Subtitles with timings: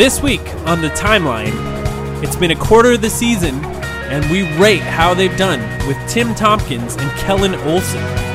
[0.00, 1.52] This week on the timeline,
[2.24, 3.62] it's been a quarter of the season,
[4.08, 8.29] and we rate how they've done with Tim Tompkins and Kellen Olson.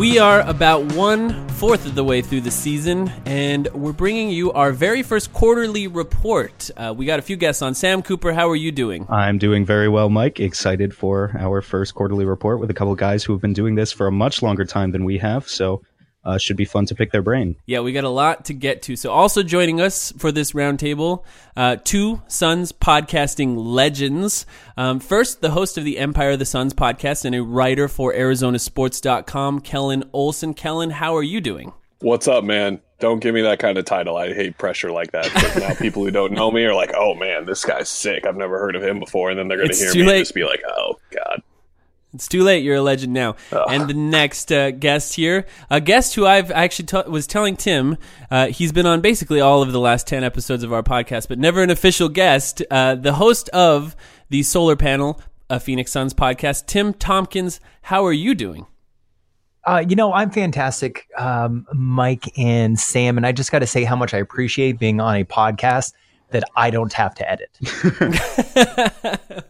[0.00, 4.50] We are about one fourth of the way through the season, and we're bringing you
[4.50, 6.70] our very first quarterly report.
[6.74, 7.74] Uh, we got a few guests on.
[7.74, 9.06] Sam Cooper, how are you doing?
[9.10, 10.40] I'm doing very well, Mike.
[10.40, 13.92] Excited for our first quarterly report with a couple guys who have been doing this
[13.92, 15.46] for a much longer time than we have.
[15.46, 15.82] So
[16.24, 17.56] uh, should be fun to pick their brain.
[17.66, 18.96] Yeah, we got a lot to get to.
[18.96, 21.24] So, also joining us for this roundtable,
[21.56, 24.46] uh, two Suns podcasting legends.
[24.76, 28.12] Um, first, the host of the Empire of the Suns podcast and a writer for
[28.12, 30.54] ArizonaSports.com, Kellen Olson.
[30.54, 31.72] Kellen, how are you doing?
[32.00, 32.80] What's up, man?
[32.98, 34.16] Don't give me that kind of title.
[34.16, 35.26] I hate pressure like that.
[35.58, 38.26] now people who don't know me are like, "Oh man, this guy's sick.
[38.26, 40.16] I've never heard of him before," and then they're going to hear me late.
[40.16, 41.42] and just be like, "Oh god."
[42.12, 42.64] It's too late.
[42.64, 43.36] You're a legend now.
[43.52, 43.66] Ugh.
[43.68, 47.96] And the next uh, guest here, a guest who I've actually t- was telling Tim,
[48.30, 51.38] uh, he's been on basically all of the last ten episodes of our podcast, but
[51.38, 52.62] never an official guest.
[52.70, 53.94] Uh, the host of
[54.28, 57.60] the Solar Panel, a Phoenix Suns podcast, Tim Tompkins.
[57.82, 58.66] How are you doing?
[59.64, 63.84] Uh, you know, I'm fantastic, um, Mike and Sam, and I just got to say
[63.84, 65.92] how much I appreciate being on a podcast
[66.30, 67.50] that I don't have to edit.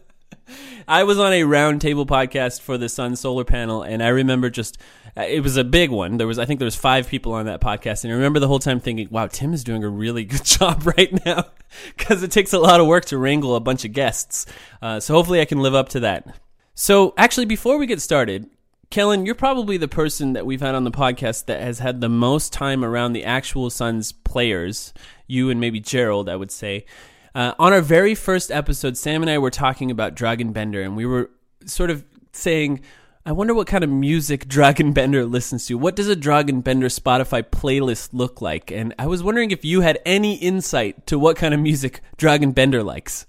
[0.87, 4.77] I was on a roundtable podcast for the Sun Solar Panel, and I remember just
[5.15, 6.17] uh, it was a big one.
[6.17, 8.47] There was I think there was five people on that podcast, and I remember the
[8.47, 11.45] whole time thinking, "Wow, Tim is doing a really good job right now,"
[11.97, 14.45] because it takes a lot of work to wrangle a bunch of guests.
[14.81, 16.35] Uh, so hopefully, I can live up to that.
[16.73, 18.49] So actually, before we get started,
[18.89, 22.09] Kellen, you're probably the person that we've had on the podcast that has had the
[22.09, 24.93] most time around the actual Suns players.
[25.27, 26.85] You and maybe Gerald, I would say.
[27.33, 30.97] Uh, on our very first episode, Sam and I were talking about Dragan Bender, and
[30.97, 31.29] we were
[31.65, 32.03] sort of
[32.33, 32.81] saying,
[33.25, 35.77] I wonder what kind of music Dragan Bender listens to.
[35.77, 38.71] What does a Dragan Bender Spotify playlist look like?
[38.71, 42.53] And I was wondering if you had any insight to what kind of music Dragan
[42.53, 43.27] Bender likes.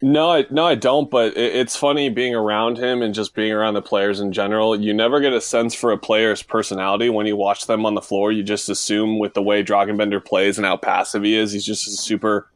[0.00, 1.10] No, I, no, I don't.
[1.10, 4.78] But it, it's funny being around him and just being around the players in general.
[4.78, 8.02] You never get a sense for a player's personality when you watch them on the
[8.02, 8.30] floor.
[8.30, 11.64] You just assume with the way Dragan Bender plays and how passive he is, he's
[11.64, 12.48] just a super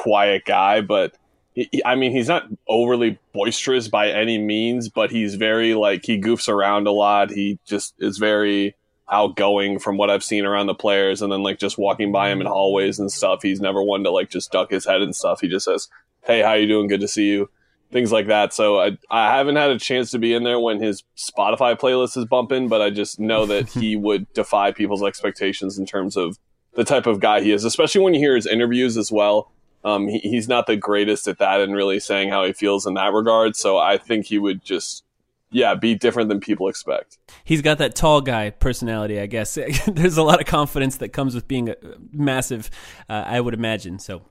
[0.00, 1.14] quiet guy, but
[1.52, 6.18] he, I mean, he's not overly boisterous by any means, but he's very like he
[6.18, 7.30] goofs around a lot.
[7.30, 8.76] He just is very
[9.10, 12.40] outgoing from what I've seen around the players, and then like just walking by him
[12.40, 13.42] in hallways and stuff.
[13.42, 15.42] He's never one to like just duck his head and stuff.
[15.42, 15.88] He just says,
[16.24, 16.88] "Hey, how you doing?
[16.88, 17.50] Good to see you."
[17.92, 18.54] Things like that.
[18.54, 22.16] So I I haven't had a chance to be in there when his Spotify playlist
[22.16, 26.38] is bumping, but I just know that he would defy people's expectations in terms of
[26.74, 29.50] the type of guy he is, especially when you hear his interviews as well
[29.84, 32.94] Um, he, he's not the greatest at that and really saying how he feels in
[32.94, 33.56] that regard.
[33.56, 35.04] So I think he would just,
[35.50, 37.18] yeah, be different than people expect.
[37.44, 39.54] He's got that tall guy personality, I guess.
[39.86, 41.76] There's a lot of confidence that comes with being a
[42.12, 42.70] massive,
[43.08, 43.98] uh, I would imagine.
[43.98, 44.22] So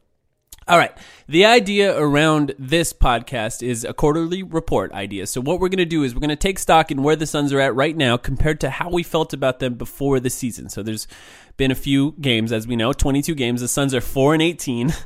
[0.69, 0.96] all right.
[1.28, 5.25] The idea around this podcast is a quarterly report idea.
[5.25, 7.25] So what we're going to do is we're going to take stock in where the
[7.25, 10.69] Suns are at right now compared to how we felt about them before the season.
[10.69, 11.07] So there's
[11.57, 13.62] been a few games as we know, 22 games.
[13.62, 14.94] The Suns are 4 and 18.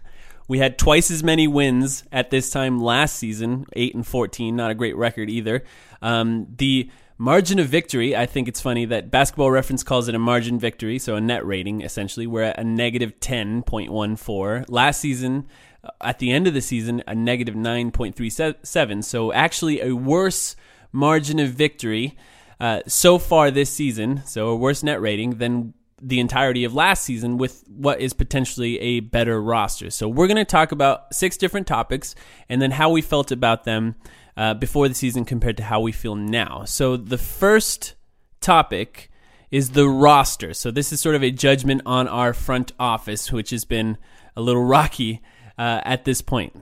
[0.48, 4.72] We had twice as many wins at this time last season, 8 and 14, not
[4.72, 5.64] a great record either.
[6.02, 10.20] Um, the Margin of victory, I think it's funny that basketball reference calls it a
[10.20, 12.26] margin victory, so a net rating essentially.
[12.28, 14.66] We're at a negative 10.14.
[14.68, 15.48] Last season,
[15.84, 19.04] uh, at the end of the season, a negative 9.37.
[19.04, 20.56] So actually a worse
[20.92, 22.18] margin of victory
[22.60, 25.74] uh, so far this season, so a worse net rating than
[26.04, 29.90] the entirety of last season with what is potentially a better roster.
[29.90, 32.14] So we're going to talk about six different topics
[32.50, 33.96] and then how we felt about them
[34.36, 36.66] uh, before the season compared to how we feel now.
[36.66, 37.96] So the first
[38.42, 39.10] topic
[39.50, 40.54] is the roster.
[40.54, 43.98] So this is sort of a judgment on our front office, which has been
[44.36, 45.22] a little rocky
[45.58, 46.56] uh, at this point.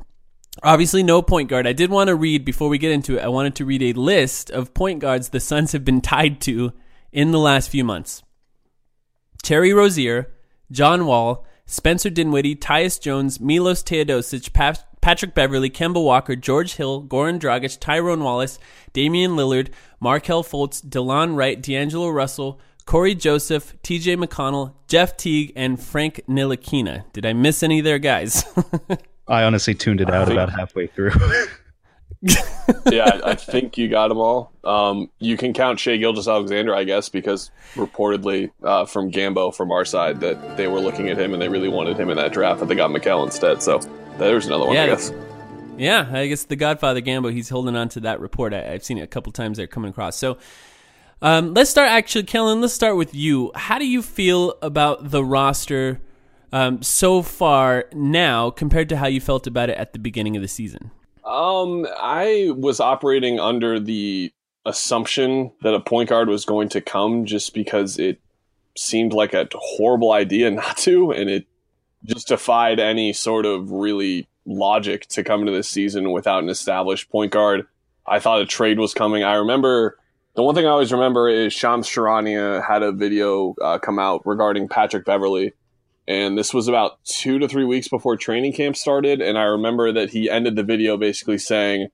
[0.63, 1.65] Obviously, no point guard.
[1.65, 3.23] I did want to read before we get into it.
[3.23, 6.73] I wanted to read a list of point guards the Suns have been tied to
[7.11, 8.21] in the last few months.
[9.41, 10.31] Terry Rozier,
[10.71, 14.51] John Wall, Spencer Dinwiddie, Tyus Jones, Milos Teodosic,
[15.01, 18.59] Patrick Beverley, Kemba Walker, George Hill, Goran Dragic, Tyrone Wallace,
[18.93, 25.81] Damian Lillard, Markelle Fultz, Delon Wright, D'Angelo Russell, Cory Joseph, TJ McConnell, Jeff Teague, and
[25.81, 27.03] Frank Ntilikina.
[27.13, 28.43] Did I miss any there, guys?
[29.27, 31.11] I honestly tuned it out about halfway through.
[32.21, 34.51] yeah, I, I, think you got them all.
[34.63, 39.85] Um, you can count Shai Gilgeous-Alexander, I guess, because reportedly uh, from Gambo from our
[39.85, 42.59] side that they were looking at him and they really wanted him in that draft,
[42.59, 43.63] but they got Mikal instead.
[43.63, 43.79] So
[44.19, 45.11] there's another one, yeah, I guess.
[45.77, 48.53] Yeah, I guess the Godfather Gambo, he's holding on to that report.
[48.53, 50.15] I, have seen it a couple times there coming across.
[50.15, 50.37] So
[51.23, 53.51] um, let's start, actually, Kellen, let's start with you.
[53.55, 56.01] How do you feel about the roster
[56.51, 60.43] um, so far now compared to how you felt about it at the beginning of
[60.43, 60.91] the season?
[61.25, 64.33] Um, I was operating under the
[64.65, 68.19] assumption that a point guard was going to come just because it
[68.77, 71.45] seemed like a horrible idea not to, and it
[72.05, 77.09] just defied any sort of really logic to come into this season without an established
[77.11, 77.67] point guard.
[78.07, 79.23] I thought a trade was coming.
[79.23, 79.97] I remember
[80.35, 84.25] the one thing I always remember is Shams Charania had a video uh, come out
[84.25, 85.53] regarding Patrick Beverley.
[86.07, 89.21] And this was about two to three weeks before training camp started.
[89.21, 91.89] And I remember that he ended the video basically saying,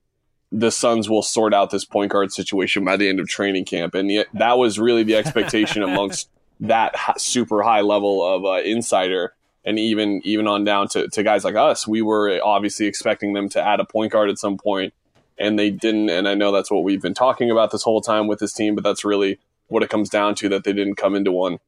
[0.50, 3.94] the Suns will sort out this point guard situation by the end of training camp.
[3.94, 9.34] And the, that was really the expectation amongst that super high level of uh, insider
[9.68, 13.50] and even even on down to, to guys like us, we were obviously expecting them
[13.50, 14.94] to add a point guard at some point,
[15.38, 16.08] and they didn't.
[16.08, 18.74] And I know that's what we've been talking about this whole time with this team,
[18.74, 21.58] but that's really what it comes down to that they didn't come into one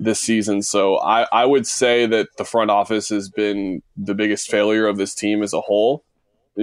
[0.00, 0.62] this season.
[0.62, 4.96] So I, I would say that the front office has been the biggest failure of
[4.96, 6.04] this team as a whole,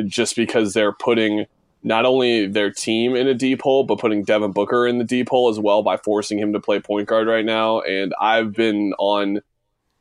[0.06, 1.46] just because they're putting
[1.82, 5.30] not only their team in a deep hole, but putting Devin Booker in the deep
[5.30, 7.80] hole as well by forcing him to play point guard right now.
[7.82, 9.40] And I've been on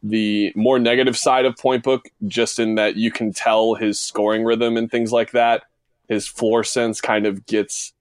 [0.03, 4.45] the more negative side of Point Book, just in that you can tell his scoring
[4.45, 5.65] rhythm and things like that.
[6.09, 7.93] His floor sense kind of gets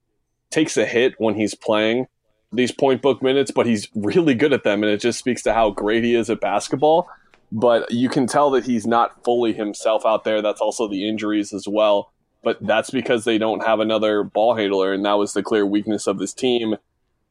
[0.50, 2.06] takes a hit when he's playing
[2.52, 5.54] these Point Book minutes, but he's really good at them, and it just speaks to
[5.54, 7.08] how great he is at basketball.
[7.50, 10.42] But you can tell that he's not fully himself out there.
[10.42, 12.12] That's also the injuries as well.
[12.42, 16.06] But that's because they don't have another ball handler, and that was the clear weakness
[16.06, 16.76] of this team.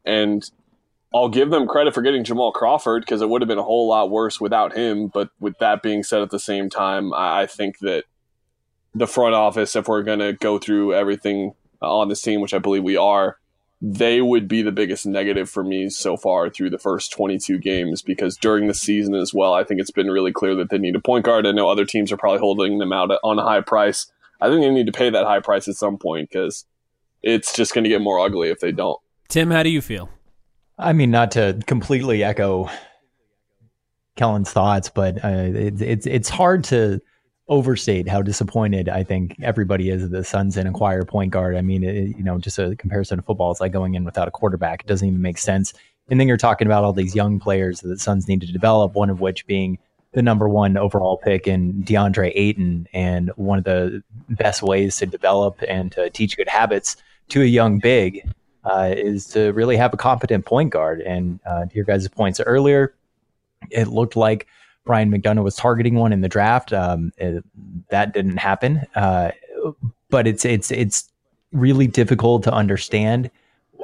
[0.05, 0.49] And
[1.13, 3.87] I'll give them credit for getting Jamal Crawford because it would have been a whole
[3.87, 5.07] lot worse without him.
[5.07, 8.03] But with that being said, at the same time, I, think that
[8.93, 12.59] the front office, if we're going to go through everything on this team, which I
[12.59, 13.37] believe we are,
[13.81, 18.01] they would be the biggest negative for me so far through the first 22 games
[18.01, 20.95] because during the season as well, I think it's been really clear that they need
[20.95, 21.45] a point guard.
[21.45, 24.11] I know other teams are probably holding them out on a high price.
[24.41, 26.65] I think they need to pay that high price at some point because
[27.21, 28.99] it's just going to get more ugly if they don't.
[29.27, 30.09] Tim, how do you feel?
[30.79, 32.69] I mean, not to completely echo
[34.15, 37.01] Kellen's thoughts, but uh, it, it's it's hard to
[37.49, 41.55] overstate how disappointed I think everybody is the Suns and acquire point guard.
[41.55, 44.27] I mean, it, you know, just a comparison to football, it's like going in without
[44.27, 44.81] a quarterback.
[44.81, 45.73] It doesn't even make sense.
[46.09, 48.93] And then you're talking about all these young players that the Suns need to develop.
[48.93, 49.77] One of which being
[50.13, 55.05] the number one overall pick in DeAndre Ayton, and one of the best ways to
[55.05, 56.95] develop and to teach good habits
[57.29, 58.27] to a young big
[58.63, 61.01] uh, is to really have a competent point guard.
[61.01, 62.95] And uh, to your guys' points earlier,
[63.69, 64.47] it looked like
[64.87, 66.73] Ryan McDonough was targeting one in the draft.
[66.73, 67.43] Um, it,
[67.89, 68.85] that didn't happen.
[68.95, 69.31] Uh,
[70.09, 71.09] but it's it's it's
[71.51, 73.29] really difficult to understand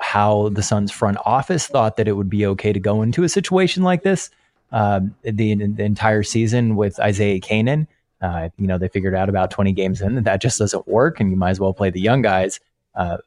[0.02, 3.30] how the Suns front office thought that it would be okay to go into a
[3.30, 4.30] situation like this
[4.74, 7.88] um, the, the, entire season with Isaiah Canaan.
[8.22, 11.20] Uh, you know, they figured out about 20 games in that that just doesn't work,
[11.20, 12.60] and you might as well play the young guys.
[12.96, 13.18] Uh,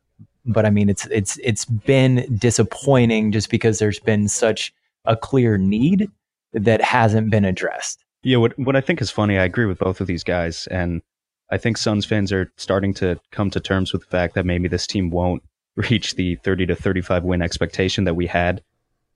[0.45, 4.73] but I mean, it's it's it's been disappointing just because there's been such
[5.05, 6.11] a clear need
[6.57, 8.05] that hasn't been addressed.
[8.23, 11.03] Yeah, what what I think is funny, I agree with both of these guys, and
[11.51, 14.69] I think Suns fans are starting to come to terms with the fact that maybe
[14.69, 15.43] this team won't
[15.77, 18.63] reach the 30 to 35 win expectation that we had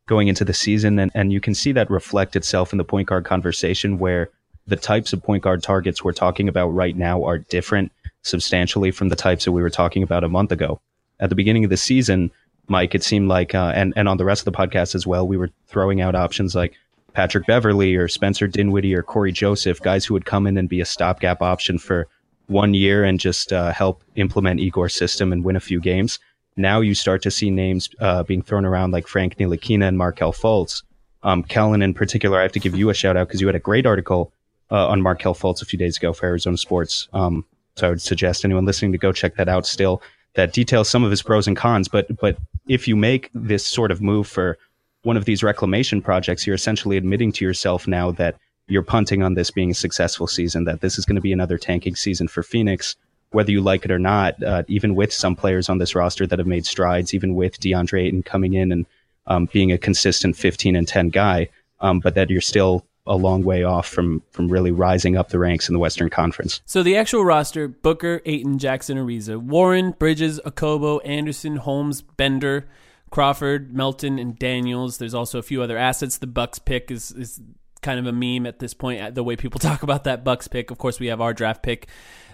[0.07, 0.99] going into the season.
[0.99, 4.29] And, and you can see that reflect itself in the point guard conversation where
[4.67, 7.91] the types of point guard targets we're talking about right now are different
[8.23, 10.81] substantially from the types that we were talking about a month ago.
[11.19, 12.31] At the beginning of the season,
[12.69, 15.27] Mike, it seemed like, uh, and, and on the rest of the podcast as well,
[15.27, 16.75] we were throwing out options like
[17.13, 20.81] Patrick Beverley or Spencer Dinwiddie or Cory Joseph, guys who would come in and be
[20.81, 22.09] a stopgap option for
[22.47, 26.19] one year and just uh, help implement Igor's system and win a few games.
[26.57, 30.33] Now you start to see names uh, being thrown around like Frank Ntilikina and Markelle
[30.33, 30.83] Fultz.
[31.23, 33.57] Um, Kellen, in particular, I have to give you a shout out because you had
[33.57, 34.33] a great article
[34.71, 37.09] uh, on Markelle Fultz a few days ago for Arizona Sports.
[37.13, 37.45] Um,
[37.77, 40.03] so I would suggest anyone listening to go check that out still.
[40.35, 41.89] That details some of his pros and cons.
[41.89, 42.37] But but
[42.69, 44.59] if you make this sort of move for
[45.03, 48.37] one of these reclamation projects, you're essentially admitting to yourself now that
[48.69, 51.59] you're punting on this being a successful season, that this is going to be another
[51.59, 52.97] tanking season for Phoenix,
[53.31, 56.39] whether you like it or not, uh, even with some players on this roster that
[56.39, 58.87] have made strides, even with DeAndre Ayton coming in and
[59.27, 61.49] um, being a consistent 15 and 10 guy,
[61.81, 65.39] um, but that you're still a long way off from from really rising up the
[65.39, 66.61] ranks in the Western Conference.
[66.67, 72.67] So the actual roster: Booker, Ayton, Jackson, Ariza, Warren, Bridges, Okobo, Anderson, Holmes, Bender,
[73.11, 74.99] Crawford, Melton, and Daniels.
[74.99, 76.19] There's also a few other assets.
[76.19, 77.41] The Bucks pick is is
[77.83, 79.15] kind of a meme at this point.
[79.15, 80.71] The way people talk about that Bucks pick.
[80.71, 81.89] Of course, we have our draft pick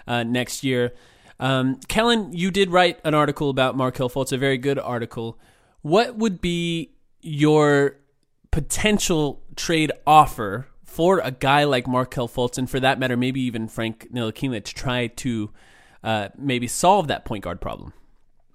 [0.07, 0.93] uh, next year.
[1.39, 5.39] Um, Kellen, you did write an article about Markelle Fultz, a very good article.
[5.81, 7.97] What would be your
[8.51, 13.67] potential trade offer for a guy like Markelle Fultz, and for that matter, maybe even
[13.67, 15.51] Frank Ntilikina, to try to
[16.03, 17.93] uh, maybe solve that point guard problem?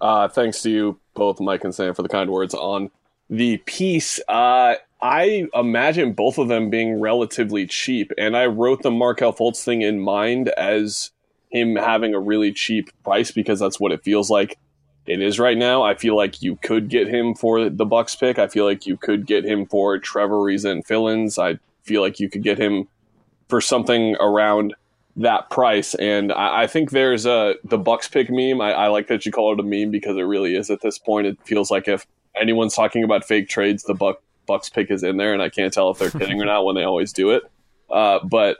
[0.01, 2.91] Uh, thanks to you both, Mike and Sam, for the kind words on
[3.29, 4.19] the piece.
[4.27, 9.63] Uh, I imagine both of them being relatively cheap, and I wrote the Markelle Fultz
[9.63, 11.11] thing in mind as
[11.49, 14.57] him having a really cheap price because that's what it feels like
[15.05, 15.83] it is right now.
[15.83, 18.39] I feel like you could get him for the Bucks pick.
[18.39, 21.37] I feel like you could get him for Trevor Ariza fill-ins.
[21.37, 22.87] I feel like you could get him
[23.49, 24.73] for something around
[25.15, 25.93] that price.
[25.95, 28.61] And I, I think there's a the Bucks pick meme.
[28.61, 30.97] I, I, like that you call it a meme because it really is at this
[30.97, 31.27] point.
[31.27, 35.17] It feels like if anyone's talking about fake trades, the Buck Bucks pick is in
[35.17, 37.43] there, and I can't tell if they're kidding or not when they always do it.
[37.89, 38.57] Uh, but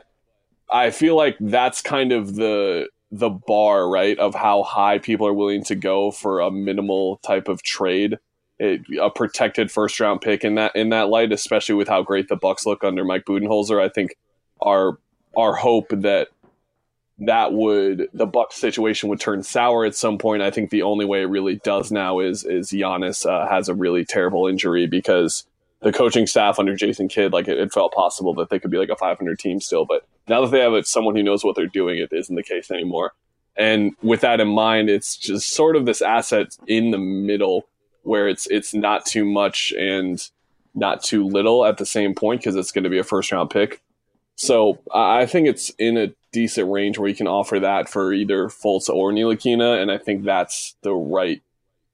[0.70, 5.34] I feel like that's kind of the the bar, right, of how high people are
[5.34, 8.18] willing to go for a minimal type of trade.
[8.58, 12.28] It, a protected first round pick in that in that light, especially with how great
[12.28, 14.16] the Bucks look under Mike Budenholzer, I think
[14.60, 14.98] our
[15.36, 16.28] our hope that
[17.18, 20.42] that would the Bucks situation would turn sour at some point.
[20.42, 23.74] I think the only way it really does now is is Giannis uh, has a
[23.74, 25.44] really terrible injury because
[25.80, 28.78] the coaching staff under Jason Kidd, like it, it, felt possible that they could be
[28.78, 29.84] like a 500 team still.
[29.84, 32.70] But now that they have someone who knows what they're doing, it isn't the case
[32.70, 33.12] anymore.
[33.56, 37.68] And with that in mind, it's just sort of this asset in the middle
[38.02, 40.28] where it's it's not too much and
[40.74, 43.50] not too little at the same point because it's going to be a first round
[43.50, 43.80] pick.
[44.36, 48.48] So I think it's in a decent range where you can offer that for either
[48.48, 51.40] Fultz or Ntilikina, and I think that's the right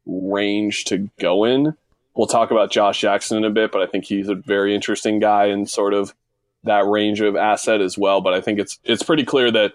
[0.06, 1.74] range to go in.
[2.14, 5.20] We'll talk about Josh Jackson in a bit, but I think he's a very interesting
[5.20, 6.14] guy in sort of
[6.64, 8.20] that range of asset as well.
[8.20, 9.74] But I think it's it's pretty clear that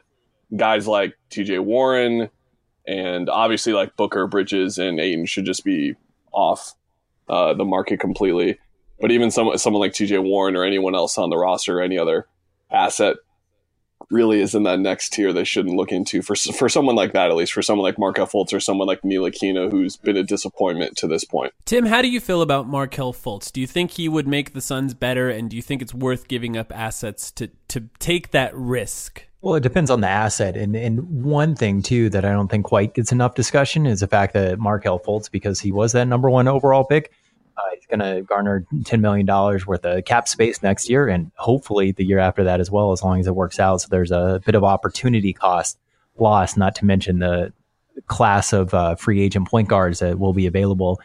[0.55, 2.29] guys like TJ Warren
[2.87, 5.95] and obviously like Booker, Bridges, and Ayton should just be
[6.31, 6.73] off
[7.29, 8.59] uh, the market completely.
[8.99, 11.97] But even someone someone like TJ Warren or anyone else on the roster, or any
[11.97, 12.27] other
[12.71, 13.17] asset
[14.09, 17.29] really is in that next tier they shouldn't look into for for someone like that
[17.29, 20.95] at least for someone like Markelle Fultz or someone like Ntilikina who's been a disappointment
[20.97, 21.53] to this point.
[21.65, 23.51] Tim, how do you feel about Markelle Fultz?
[23.51, 26.27] Do you think he would make the Suns better and do you think it's worth
[26.27, 29.25] giving up assets to to take that risk?
[29.41, 30.57] Well, it depends on the asset.
[30.57, 34.07] And and one thing too that I don't think quite gets enough discussion is the
[34.07, 37.11] fact that Markelle Fultz because he was that number 1 overall pick
[37.57, 41.91] uh, he's going to garner $10 million worth of cap space next year and hopefully
[41.91, 43.81] the year after that as well, as long as it works out.
[43.81, 45.77] So there's a bit of opportunity cost
[46.17, 47.53] loss, not to mention the
[48.07, 50.99] class of uh, free agent point guards that will be available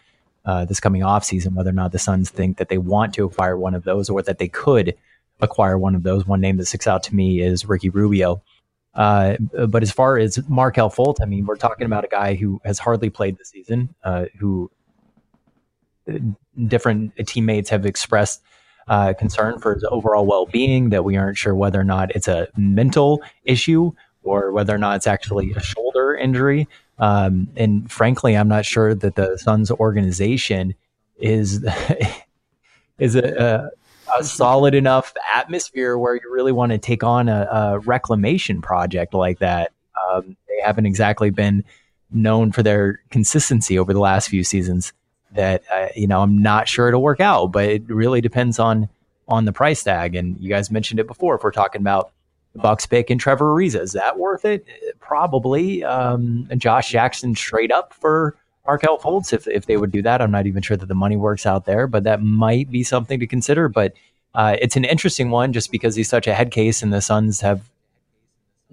[0.45, 3.57] uh, this coming offseason, whether or not the Suns think that they want to acquire
[3.57, 4.95] one of those or that they could
[5.41, 6.27] acquire one of those.
[6.27, 8.43] One name that sticks out to me is Ricky Rubio.
[8.95, 9.37] Uh,
[9.69, 12.79] but as far as Markelle Fultz, I mean, we're talking about a guy who has
[12.79, 14.71] hardly played this season, uh, who
[16.67, 18.43] different teammates have expressed
[18.89, 20.91] uh, concern for his overall well-being.
[20.91, 24.97] That we aren't sure whether or not it's a mental issue or whether or not
[24.97, 26.69] it's actually a shoulder injury.
[26.99, 30.75] Um, and frankly, I'm not sure that the Suns organization
[31.17, 31.65] is
[32.99, 33.71] is a, a
[34.19, 39.15] a solid enough atmosphere where you really want to take on a, a reclamation project
[39.15, 39.73] like that.
[40.11, 41.65] Um, they haven't exactly been
[42.11, 44.93] known for their consistency over the last few seasons.
[45.33, 48.89] That uh, you know, I'm not sure it'll work out, but it really depends on
[49.29, 50.15] on the price tag.
[50.15, 51.37] And you guys mentioned it before.
[51.37, 52.11] If we're talking about
[52.57, 54.67] Bucks pick and Trevor Ariza, is that worth it?
[54.99, 55.85] Probably.
[55.85, 60.21] Um, Josh Jackson straight up for Markelle Fultz if if they would do that.
[60.21, 63.21] I'm not even sure that the money works out there, but that might be something
[63.21, 63.69] to consider.
[63.69, 63.95] But
[64.35, 67.41] uh, it's an interesting one just because he's such a head case, and the Suns
[67.41, 67.71] have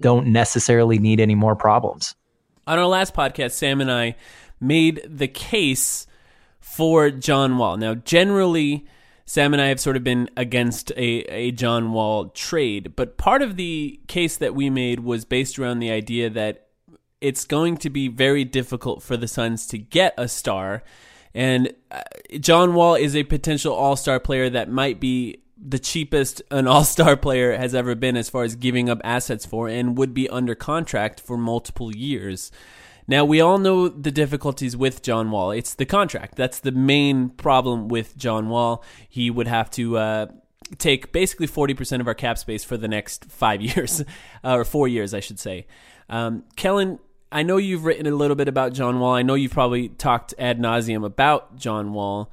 [0.00, 2.14] don't necessarily need any more problems.
[2.66, 4.14] On our last podcast, Sam and I
[4.60, 6.06] made the case
[6.78, 7.76] for John Wall.
[7.76, 8.86] Now, generally,
[9.24, 13.42] Sam and I have sort of been against a, a John Wall trade, but part
[13.42, 16.68] of the case that we made was based around the idea that
[17.20, 20.84] it's going to be very difficult for the Suns to get a star.
[21.34, 22.02] And uh,
[22.38, 26.84] John Wall is a potential all star player that might be the cheapest an all
[26.84, 30.28] star player has ever been as far as giving up assets for and would be
[30.28, 32.52] under contract for multiple years.
[33.10, 35.50] Now, we all know the difficulties with John Wall.
[35.50, 36.36] It's the contract.
[36.36, 38.84] That's the main problem with John Wall.
[39.08, 39.96] He would have to.
[39.96, 40.26] Uh,
[40.76, 44.02] take basically 40% of our cap space for the next five years,
[44.44, 45.66] uh, or four years, I should say.
[46.10, 46.98] Um, Kellen,
[47.30, 49.14] I know you've written a little bit about John Wall.
[49.14, 52.30] I know you've probably talked ad nauseum about John Wall,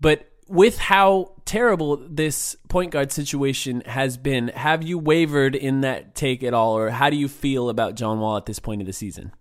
[0.00, 6.14] but with how terrible this point guard situation has been, have you wavered in that
[6.14, 8.86] take at all, or how do you feel about John Wall at this point of
[8.86, 9.32] the season?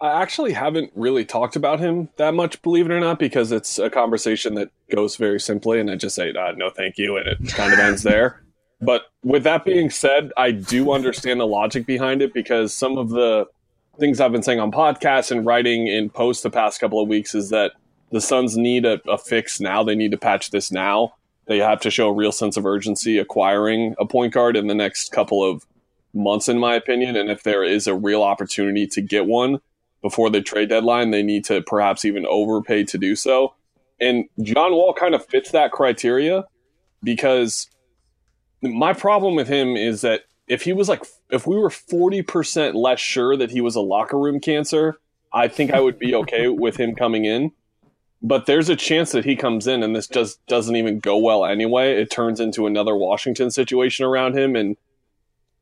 [0.00, 3.78] I actually haven't really talked about him that much, believe it or not, because it's
[3.78, 7.26] a conversation that goes very simply, and I just say, uh, no, thank you, and
[7.26, 8.42] it kind of ends there.
[8.80, 13.08] But with that being said, I do understand the logic behind it because some of
[13.08, 13.46] the
[13.98, 17.34] things I've been saying on podcasts and writing in posts the past couple of weeks
[17.34, 17.72] is that
[18.12, 19.82] the Suns need a, a, fix now.
[19.82, 21.14] They need to patch this now.
[21.46, 24.74] They have to show a real sense of urgency acquiring a point guard in the
[24.74, 25.64] next couple of
[26.12, 27.16] months, in my opinion.
[27.16, 29.60] And if there is a real opportunity to get one
[30.06, 33.52] before the trade deadline, they need to perhaps even overpay to do so.
[34.00, 36.44] And John Wall kind of fits that criteria
[37.02, 37.68] because
[38.62, 43.00] my problem with him is that if he was like if we were 40% less
[43.00, 44.96] sure that he was a locker room cancer,
[45.32, 47.50] I think I would be okay with him coming in.
[48.22, 51.44] But there's a chance that he comes in and this just doesn't even go well
[51.44, 52.00] anyway.
[52.00, 54.76] It turns into another Washington situation around him and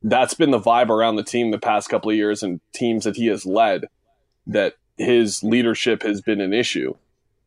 [0.03, 3.17] that's been the vibe around the team the past couple of years and teams that
[3.17, 3.87] he has led
[4.47, 6.95] that his leadership has been an issue.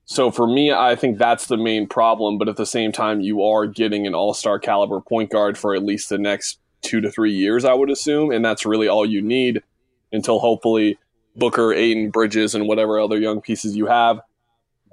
[0.05, 2.37] So for me, I think that's the main problem.
[2.37, 5.75] But at the same time, you are getting an all star caliber point guard for
[5.75, 9.05] at least the next two to three years, I would assume, and that's really all
[9.05, 9.61] you need
[10.11, 10.97] until hopefully
[11.35, 14.21] Booker, Ayton, Bridges, and whatever other young pieces you have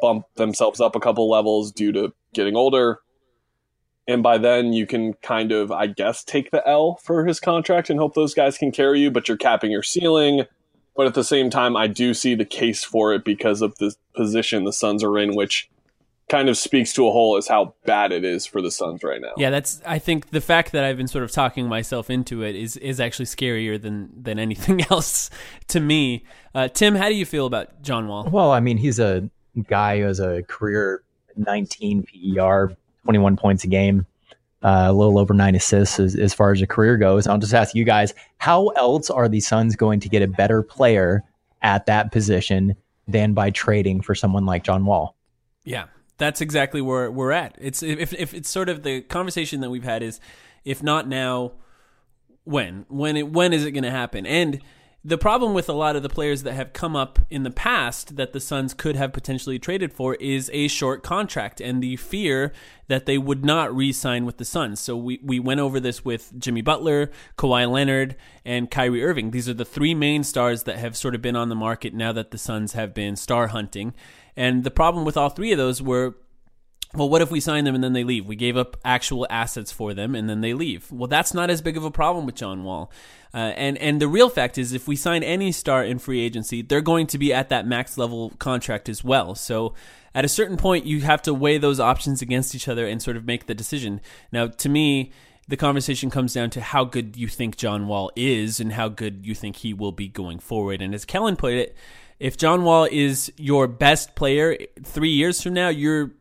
[0.01, 3.01] bump themselves up a couple levels due to getting older.
[4.07, 7.89] And by then, you can kind of, I guess, take the L for his contract
[7.89, 10.45] and hope those guys can carry you, but you're capping your ceiling.
[10.97, 13.95] But at the same time, I do see the case for it because of the
[14.15, 15.69] position the Suns are in, which
[16.29, 19.21] kind of speaks to a whole is how bad it is for the Suns right
[19.21, 19.33] now.
[19.37, 22.55] Yeah, that's I think the fact that I've been sort of talking myself into it
[22.55, 25.31] is is actually scarier than than anything else
[25.69, 26.25] to me.
[26.55, 28.29] Uh, Tim, how do you feel about John Wall?
[28.31, 29.29] Well, I mean, he's a
[29.69, 31.03] guy who has a career
[31.37, 32.05] 19
[32.37, 34.07] PER, 21 points a game.
[34.65, 37.27] Uh, a little over nine assists as, as far as a career goes.
[37.27, 40.63] I'll just ask you guys, how else are the Suns going to get a better
[40.63, 41.23] player
[41.61, 42.75] at that position
[43.07, 45.17] than by trading for someone like John Wall?
[45.65, 47.57] Yeah, that's exactly where we're at.
[47.61, 50.19] It's if if it's sort of the conversation that we've had is
[50.65, 51.53] if not now,
[52.45, 54.25] when when it when is it going to happen?
[54.25, 54.63] And
[55.07, 58.17] the problem with a lot of the players that have come up in the past
[58.17, 62.55] that the Suns could have potentially traded for is a short contract and the fear
[62.89, 64.81] that they would not re sign with the Suns.
[64.81, 69.31] So we, we went over this with Jimmy Butler, Kawhi Leonard, and Kyrie Irving.
[69.31, 72.13] These are the three main stars that have sort of been on the market now
[72.13, 73.93] that the Suns have been star hunting.
[74.37, 76.17] And the problem with all three of those were
[76.95, 78.27] well, what if we sign them and then they leave?
[78.27, 80.91] We gave up actual assets for them and then they leave.
[80.91, 82.91] Well, that's not as big of a problem with John Wall.
[83.33, 86.63] Uh, and and the real fact is, if we sign any star in free agency,
[86.63, 89.35] they're going to be at that max level contract as well.
[89.35, 89.75] So
[90.15, 93.17] at a certain point, you have to weigh those options against each other and sort
[93.17, 94.01] of make the decision.
[94.31, 95.11] Now, to me,
[95.49, 99.27] the conversation comes down to how good you think John Wall is and how good
[99.27, 100.81] you think he will be going forward.
[100.81, 101.77] And as Kellen put it,
[102.21, 106.13] if John Wall is your best player three years from now, you're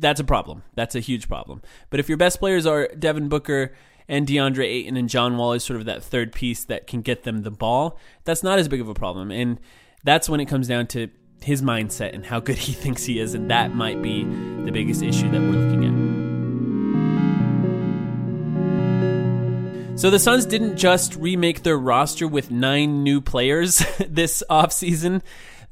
[0.00, 0.62] that's a problem.
[0.74, 1.62] That's a huge problem.
[1.90, 3.72] But if your best players are Devin Booker
[4.08, 7.22] and DeAndre Ayton and John Wall is sort of that third piece that can get
[7.22, 9.30] them the ball, that's not as big of a problem.
[9.30, 9.60] And
[10.02, 11.08] that's when it comes down to
[11.42, 13.34] his mindset and how good he thinks he is.
[13.34, 16.20] And that might be the biggest issue that we're looking at.
[20.00, 25.20] So the Suns didn't just remake their roster with nine new players this offseason.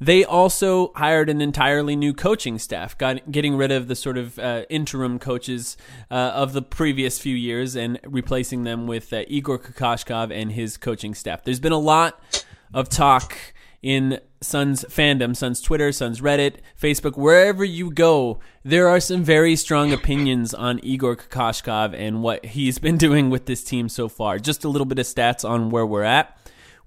[0.01, 4.39] They also hired an entirely new coaching staff, got, getting rid of the sort of
[4.39, 5.75] uh, interim coaches
[6.09, 10.77] uh, of the previous few years and replacing them with uh, Igor Kokoskov and his
[10.77, 11.43] coaching staff.
[11.43, 13.35] There's been a lot of talk
[13.81, 19.55] in Suns fandom, Suns Twitter, Suns Reddit, Facebook, wherever you go, there are some very
[19.55, 24.39] strong opinions on Igor Kokoskov and what he's been doing with this team so far.
[24.39, 26.37] Just a little bit of stats on where we're at.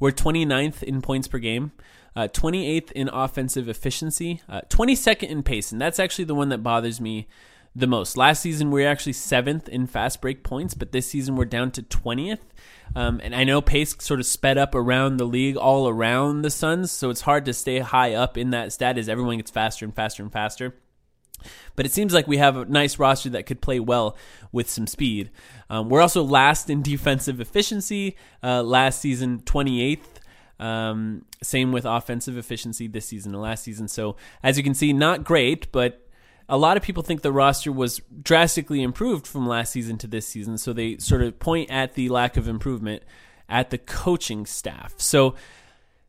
[0.01, 1.73] We're 29th in points per game
[2.15, 6.63] uh, 28th in offensive efficiency, uh, 22nd in pace, and that's actually the one that
[6.63, 7.27] bothers me
[7.75, 8.17] the most.
[8.17, 11.71] Last season we were actually seventh in fast break points, but this season we're down
[11.73, 12.41] to 20th.
[12.95, 16.51] Um, and I know pace sort of sped up around the league, all around the
[16.51, 19.85] Suns, so it's hard to stay high up in that stat as everyone gets faster
[19.85, 20.75] and faster and faster.
[21.75, 24.17] But it seems like we have a nice roster that could play well
[24.53, 25.31] with some speed.
[25.71, 28.17] Um, we're also last in defensive efficiency.
[28.43, 30.12] Uh, last season, 28th
[30.63, 33.89] um, same with offensive efficiency this season and last season.
[33.89, 36.07] So as you can see, not great, but
[36.49, 40.27] a lot of people think the roster was drastically improved from last season to this
[40.27, 40.59] season.
[40.59, 43.03] So they sort of point at the lack of improvement
[43.49, 44.95] at the coaching staff.
[44.99, 45.35] So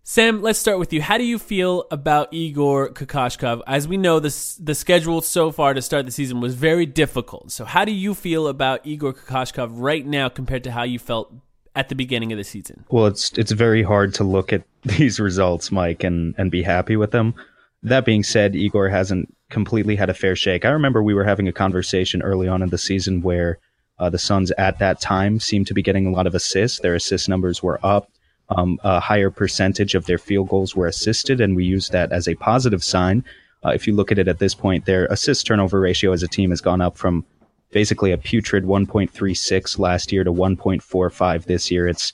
[0.06, 1.02] Sam, let's start with you.
[1.02, 3.62] How do you feel about Igor Kokoskov?
[3.66, 7.54] As we know, the the schedule so far to start the season was very difficult.
[7.54, 11.34] So, how do you feel about Igor Kokoskov right now compared to how you felt
[11.76, 12.84] at the beginning of the season?
[12.90, 16.96] Well, it's it's very hard to look at these results, Mike, and and be happy
[16.96, 17.34] with them.
[17.82, 20.66] That being said, Igor hasn't completely had a fair shake.
[20.66, 23.60] I remember we were having a conversation early on in the season where
[24.00, 26.80] uh, the Suns at that time seemed to be getting a lot of assists.
[26.80, 28.10] Their assist numbers were up.
[28.50, 32.28] Um, a higher percentage of their field goals were assisted, and we used that as
[32.28, 33.24] a positive sign.
[33.66, 36.28] Uh, if you look at it at this point, their assist turnover ratio as a
[36.28, 37.26] team has gone up from
[37.74, 41.88] basically a putrid 1.36 last year to 1.45 this year.
[41.88, 42.14] It's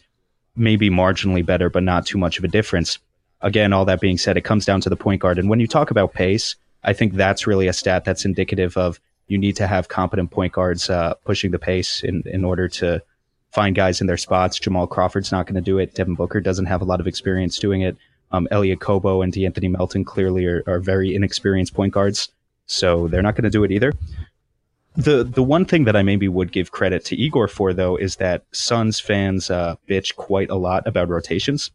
[0.56, 2.98] maybe marginally better, but not too much of a difference.
[3.41, 5.38] Again, all that being said, it comes down to the point guard.
[5.38, 9.00] And when you talk about pace, I think that's really a stat that's indicative of
[9.28, 13.02] you need to have competent point guards uh, pushing the pace in, in order to
[13.52, 14.60] find guys in their spots.
[14.60, 15.95] Jamal Crawford's not going to do it.
[15.95, 17.95] Devin Booker doesn't have a lot of experience doing it.
[18.32, 22.30] Um, Elie Okobo and De'Anthony Melton clearly are, are very inexperienced point guards,
[22.67, 23.93] so they're not going to do it either.
[24.95, 28.17] The the one thing that I maybe would give credit to Igor for though is
[28.17, 31.71] that Suns fans uh, bitch quite a lot about rotations,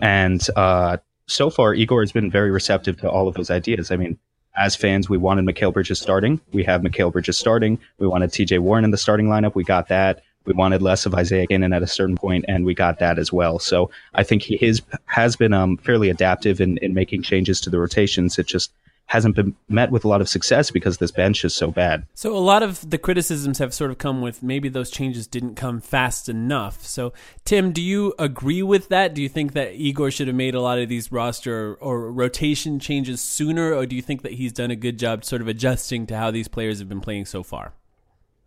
[0.00, 0.96] and uh,
[1.26, 3.90] so far Igor has been very receptive to all of those ideas.
[3.90, 4.18] I mean,
[4.56, 6.40] as fans, we wanted Mikal Bridges starting.
[6.52, 7.78] We have Mikal Bridges starting.
[7.98, 8.58] We wanted T.J.
[8.58, 9.54] Warren in the starting lineup.
[9.54, 10.22] We got that.
[10.46, 13.32] We wanted less of Isaiah Canaan at a certain point, and we got that as
[13.32, 13.58] well.
[13.58, 17.70] So I think he is, has been um, fairly adaptive in, in making changes to
[17.70, 18.38] the rotations.
[18.38, 18.72] It just
[19.06, 22.06] hasn't been met with a lot of success because this bench is so bad.
[22.14, 25.54] So a lot of the criticisms have sort of come with maybe those changes didn't
[25.54, 26.84] come fast enough.
[26.84, 27.12] So
[27.44, 29.14] Tim, do you agree with that?
[29.14, 32.80] Do you think that Igor should have made a lot of these roster or rotation
[32.80, 36.06] changes sooner, or do you think that he's done a good job sort of adjusting
[36.08, 37.74] to how these players have been playing so far?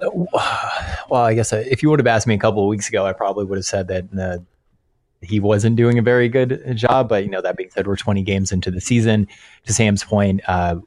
[1.09, 3.03] Well, I guess uh, if you would have asked me a couple of weeks ago,
[3.03, 4.37] I probably would have said that uh,
[5.21, 7.09] he wasn't doing a very good job.
[7.09, 9.27] But you know, that being said, we're 20 games into the season.
[9.65, 10.77] To Sam's point, uh,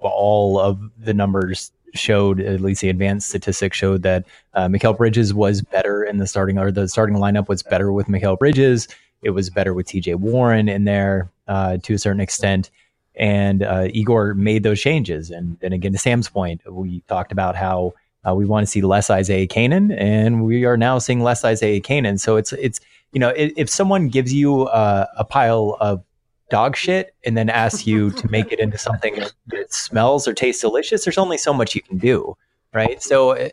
[0.00, 5.32] all of the numbers showed, at least the advanced statistics showed that uh, Mikal Bridges
[5.32, 8.88] was better in the starting or the starting lineup was better with Mikal Bridges.
[9.22, 10.14] It was better with T.J.
[10.16, 12.70] Warren in there uh, to a certain extent.
[13.14, 15.30] And uh, Igor made those changes.
[15.30, 17.94] And then again, to Sam's point, we talked about how
[18.26, 21.80] uh, we want to see less Isaiah Canaan, and we are now seeing less Isaiah
[21.80, 22.18] Canaan.
[22.18, 22.80] So it's it's
[23.12, 26.02] you know, if, if someone gives you uh, a pile of
[26.50, 30.60] dog shit and then asks you to make it into something that smells or tastes
[30.60, 32.36] delicious, there's only so much you can do,
[32.72, 33.02] right?
[33.02, 33.48] So uh,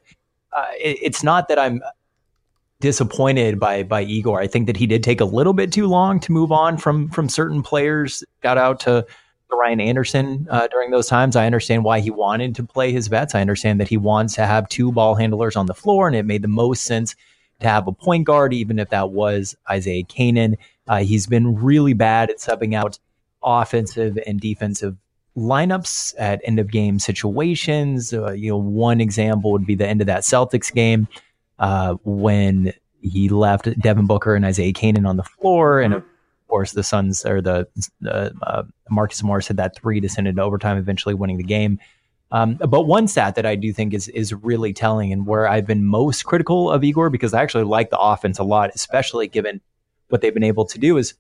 [0.80, 1.82] it, it's not that I'm
[2.82, 4.42] disappointed by by Igor.
[4.42, 7.10] I think that he did take a little bit too long to move on from
[7.10, 8.24] from certain players.
[8.42, 9.06] Got out to
[9.56, 11.36] Ryan Anderson uh, during those times.
[11.36, 13.36] I understand why he wanted to play his vets.
[13.36, 16.26] I understand that he wants to have two ball handlers on the floor, and it
[16.26, 17.16] made the most sense
[17.60, 20.58] to have a point guard, even if that was Isaiah Canaan.
[20.88, 23.00] Uh, he's been really bad at subbing out
[23.44, 24.98] offensive and defensive
[25.36, 28.14] lineups at end of game situations.
[28.14, 31.08] Uh, you know, one example would be the end of that Celtics game
[31.60, 36.04] uh, when he left Devin Booker and Isaiah Canaan on the floor, and
[36.54, 37.68] course the Suns or the
[38.08, 41.80] uh, Marcus Morris had that three to send it to overtime, eventually winning the game.
[42.32, 45.66] Um, but one stat that I do think is is really telling, and where I've
[45.66, 49.62] been most critical of Igor because I actually like the offense a lot, especially given
[50.10, 51.16] what they've been able to do, is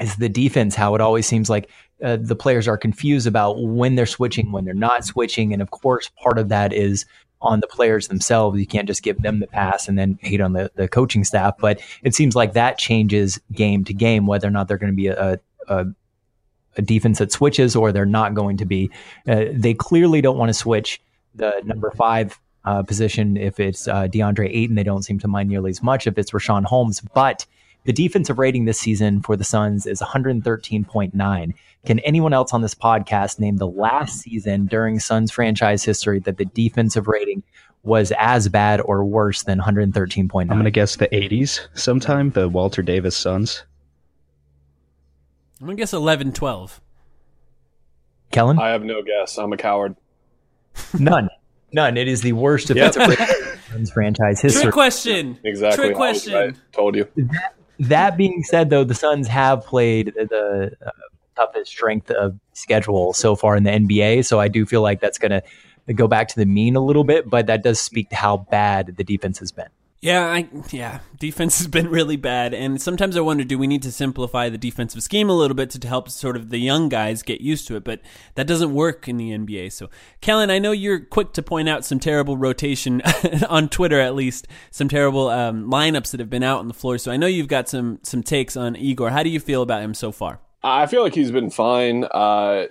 [0.00, 0.74] is the defense.
[0.74, 1.68] How it always seems like
[2.02, 5.72] uh, the players are confused about when they're switching, when they're not switching, and of
[5.72, 7.04] course, part of that is
[7.44, 8.58] on the players themselves.
[8.58, 11.54] You can't just give them the pass and then hate on the, the coaching staff.
[11.58, 14.96] But it seems like that changes game to game, whether or not they're going to
[14.96, 15.86] be a, a,
[16.76, 18.90] a, defense that switches or they're not going to be.
[19.28, 21.00] Uh, they clearly don't want to switch
[21.34, 24.74] the number five uh, position if it's uh, DeAndre Ayton.
[24.74, 27.00] They don't seem to mind nearly as much if it's Richaun Holmes.
[27.00, 27.46] But
[27.84, 31.54] the defensive rating this season for the Suns is 113.9.
[31.84, 36.38] Can anyone else on this podcast name the last season during Suns franchise history that
[36.38, 37.42] the defensive rating
[37.82, 40.40] was as bad or worse than 113.9?
[40.40, 43.64] I'm going to guess the 80s sometime, the Walter Davis Suns.
[45.60, 46.80] I'm going to guess 11 12.
[48.30, 48.58] Kellen?
[48.58, 49.38] I have no guess.
[49.38, 49.94] I'm a coward.
[50.98, 51.28] None.
[51.72, 51.96] None.
[51.96, 53.26] It is the worst defensive rating
[53.70, 54.62] Suns franchise history.
[54.62, 55.38] Trick question.
[55.44, 55.84] Exactly.
[55.84, 56.34] Trick question.
[56.34, 56.56] Right.
[56.72, 57.06] Told you.
[57.16, 60.90] That, that, being said, though, the Suns have played the uh,
[61.36, 64.24] toughest strength of schedule so far in the NBA.
[64.24, 65.30] So I do feel like that's going
[65.86, 68.38] to go back to the mean a little bit, but that does speak to how
[68.38, 69.68] bad the defense has been.
[70.04, 73.82] Yeah, I, yeah, defense has been really bad, and sometimes I wonder, do we need
[73.84, 77.22] to simplify the defensive scheme a little bit to help sort of the young guys
[77.22, 77.84] get used to it?
[77.84, 78.02] But
[78.34, 79.72] that doesn't work in the NBA.
[79.72, 79.88] So,
[80.20, 83.00] Kellen, I know you're quick to point out some terrible rotation
[83.48, 86.98] on Twitter, at least some terrible um, lineups that have been out on the floor.
[86.98, 89.08] So I know you've got some some takes on Igor.
[89.08, 90.38] How do you feel about him so far?
[90.62, 92.04] I feel like he's been fine.
[92.04, 92.66] Uh,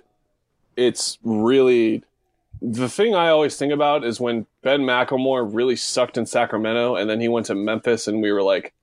[0.77, 2.03] it's really
[2.63, 7.10] the thing I always think about is when Ben McLemore really sucked in Sacramento, and
[7.10, 8.73] then he went to Memphis, and we were like,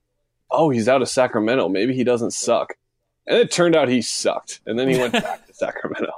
[0.51, 1.67] "Oh, he's out of Sacramento.
[1.67, 2.75] Maybe he doesn't suck."
[3.25, 6.13] And it turned out he sucked, and then he went back to Sacramento.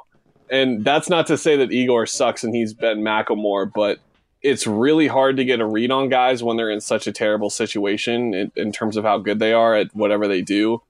[0.50, 4.00] And that's not to say that Igor sucks and he's Ben McLemore, but
[4.42, 7.50] it's really hard to get a read on guys when they're in such a terrible
[7.50, 10.82] situation in, in terms of how good they are at whatever they do.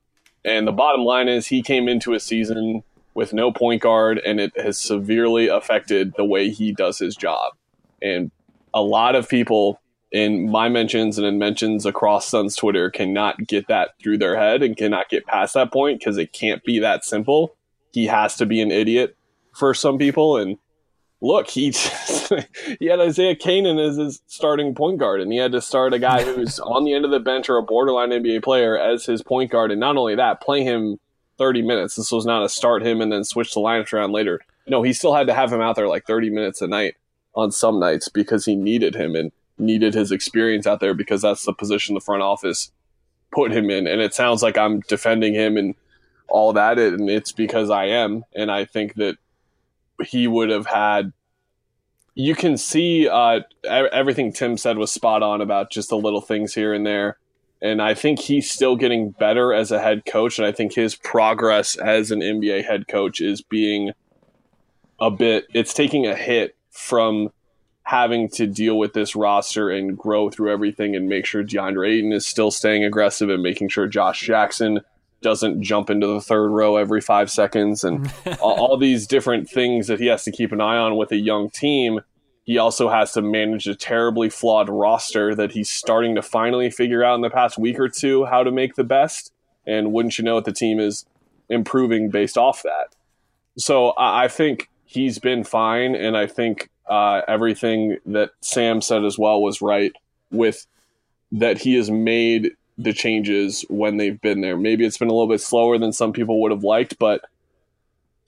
[0.43, 2.83] And the bottom line is he came into a season
[3.15, 7.53] with no point guard, and it has severely affected the way he does his job.
[8.01, 8.31] And
[8.73, 9.79] a lot of people
[10.11, 14.61] in my mentions and in mentions across Suns Twitter cannot get that through their head
[14.61, 17.55] and cannot get past that point because it can't be that simple.
[17.91, 19.17] He has to be an idiot
[19.55, 20.37] for some people.
[20.37, 20.57] And
[21.19, 22.31] look, he just,
[22.79, 25.99] he had Isaiah Canaan as his starting point guard, and he had to start a
[25.99, 29.23] guy who's on the end of the bench or a borderline NBA player as his
[29.23, 29.71] point guard.
[29.71, 30.99] And not only that, play him
[31.37, 31.95] 30 minutes.
[31.95, 34.41] This was not a start him and then switch the lineups around later.
[34.67, 36.95] No, he still had to have him out there like 30 minutes a night
[37.35, 41.45] on some nights because he needed him and needed his experience out there because that's
[41.45, 42.71] the position the front office
[43.31, 43.87] put him in.
[43.87, 45.75] And it sounds like I'm defending him and
[46.27, 48.23] all that, and it's because I am.
[48.33, 49.17] And I think that
[50.05, 51.13] he would have had.
[52.15, 56.53] You can see uh, everything Tim said was spot on about just the little things
[56.53, 57.17] here and there.
[57.63, 60.37] And I think he's still getting better as a head coach.
[60.37, 63.93] And I think his progress as an NBA head coach is being
[64.99, 67.29] a bit, it's taking a hit from
[67.83, 72.11] having to deal with this roster and grow through everything and make sure DeAndre Ayton
[72.13, 74.81] is still staying aggressive and making sure Josh Jackson
[75.21, 79.87] doesn't jump into the third row every five seconds and all, all, these different things
[79.87, 82.01] that he has to keep an eye on with a young team.
[82.43, 87.03] He also has to manage a terribly flawed roster that he's starting to finally figure
[87.03, 89.31] out in the past week or two how to make the best.
[89.65, 91.05] And wouldn't you know it, the team is
[91.49, 92.95] improving based off that.
[93.57, 95.95] So I, think he's been fine.
[95.95, 99.93] And I think uh, everything that Sam said as well was right
[100.29, 100.67] with
[101.31, 104.57] that he has made the changes when they've been there.
[104.57, 107.21] Maybe it's been a little bit slower than some people would have liked, but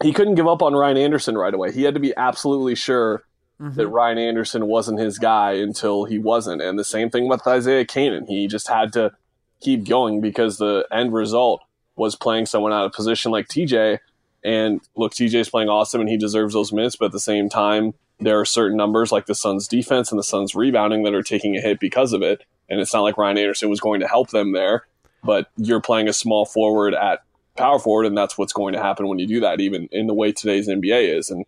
[0.03, 1.71] he couldn't give up on Ryan Anderson right away.
[1.71, 3.25] He had to be absolutely sure
[3.59, 3.75] mm-hmm.
[3.75, 6.61] that Ryan Anderson wasn't his guy until he wasn't.
[6.61, 8.25] And the same thing with Isaiah Canaan.
[8.27, 9.13] He just had to
[9.61, 11.61] keep going because the end result
[11.95, 13.99] was playing someone out of position like TJ.
[14.43, 17.93] And look, TJ's playing awesome and he deserves those minutes, but at the same time,
[18.19, 21.57] there are certain numbers like the Suns defense and the Suns rebounding that are taking
[21.57, 22.43] a hit because of it.
[22.69, 24.85] And it's not like Ryan Anderson was going to help them there,
[25.23, 27.21] but you're playing a small forward at
[27.55, 30.13] power forward, and that's what's going to happen when you do that, even in the
[30.13, 31.29] way today's NBA is.
[31.29, 31.45] And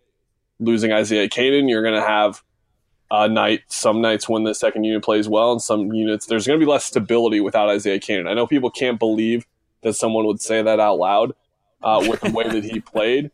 [0.60, 2.42] losing Isaiah Canaan, you're going to have
[3.10, 6.58] a night, some nights when the second unit plays well, and some units, there's going
[6.58, 8.26] to be less stability without Isaiah Canaan.
[8.26, 9.46] I know people can't believe
[9.82, 11.32] that someone would say that out loud
[11.82, 13.30] uh, with the way that he played,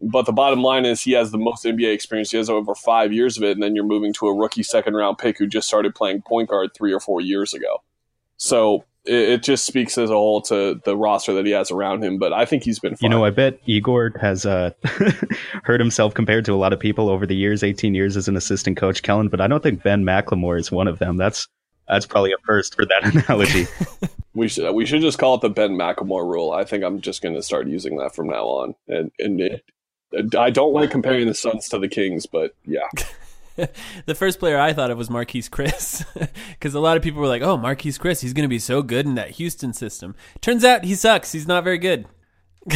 [0.00, 2.30] but the bottom line is he has the most NBA experience.
[2.30, 4.94] He has over five years of it, and then you're moving to a rookie second
[4.94, 7.82] round pick who just started playing point guard three or four years ago.
[8.36, 12.02] So it, it just speaks as a whole to the roster that he has around
[12.02, 12.18] him.
[12.18, 12.96] But I think he's been.
[12.96, 12.98] Fine.
[13.02, 14.70] You know, I bet Igor has uh,
[15.64, 18.36] heard himself compared to a lot of people over the years, 18 years as an
[18.36, 19.28] assistant coach, Kellen.
[19.28, 21.16] But I don't think Ben McLemore is one of them.
[21.16, 21.48] That's
[21.88, 23.66] that's probably a first for that analogy.
[24.34, 26.52] we should we should just call it the Ben McLemore rule.
[26.52, 28.74] I think I'm just going to start using that from now on.
[28.88, 29.64] And and it,
[30.36, 32.88] I don't like comparing the Suns to the Kings, but yeah.
[34.06, 36.04] the first player I thought of was Marquese Chriss
[36.50, 38.82] because a lot of people were like, "Oh, Marquese Chriss, he's going to be so
[38.82, 41.32] good in that Houston system." Turns out he sucks.
[41.32, 42.06] He's not very good.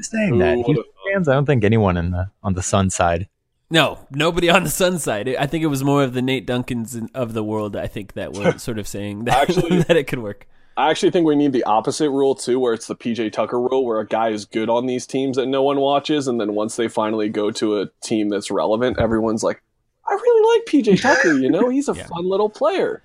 [0.00, 3.28] saying that Houston fans, I don't think anyone in the on the Sun side.
[3.70, 5.28] No, nobody on the Sun side.
[5.36, 7.76] I think it was more of the Nate Duncans of the world.
[7.76, 10.46] I think that were sort of saying that, Actually, that it could work.
[10.76, 13.84] I actually think we need the opposite rule too, where it's the PJ Tucker rule,
[13.84, 16.76] where a guy is good on these teams that no one watches, and then once
[16.76, 19.62] they finally go to a team that's relevant, everyone's like,
[20.06, 21.34] "I really like PJ Tucker.
[21.34, 22.06] You know, he's a yeah.
[22.06, 23.02] fun little player."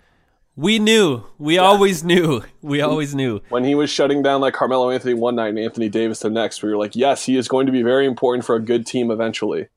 [0.55, 1.23] We knew.
[1.37, 1.61] We yeah.
[1.61, 2.43] always knew.
[2.61, 3.39] We always knew.
[3.47, 6.61] When he was shutting down like Carmelo Anthony one night and Anthony Davis the next,
[6.61, 9.09] we were like, "Yes, he is going to be very important for a good team
[9.09, 9.67] eventually."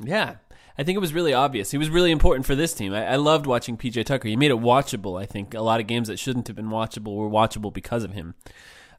[0.00, 0.36] Yeah,
[0.76, 1.70] I think it was really obvious.
[1.70, 2.92] He was really important for this team.
[2.92, 4.26] I, I, loved watching PJ Tucker.
[4.26, 5.20] He made it watchable.
[5.20, 8.12] I think a lot of games that shouldn't have been watchable were watchable because of
[8.12, 8.34] him.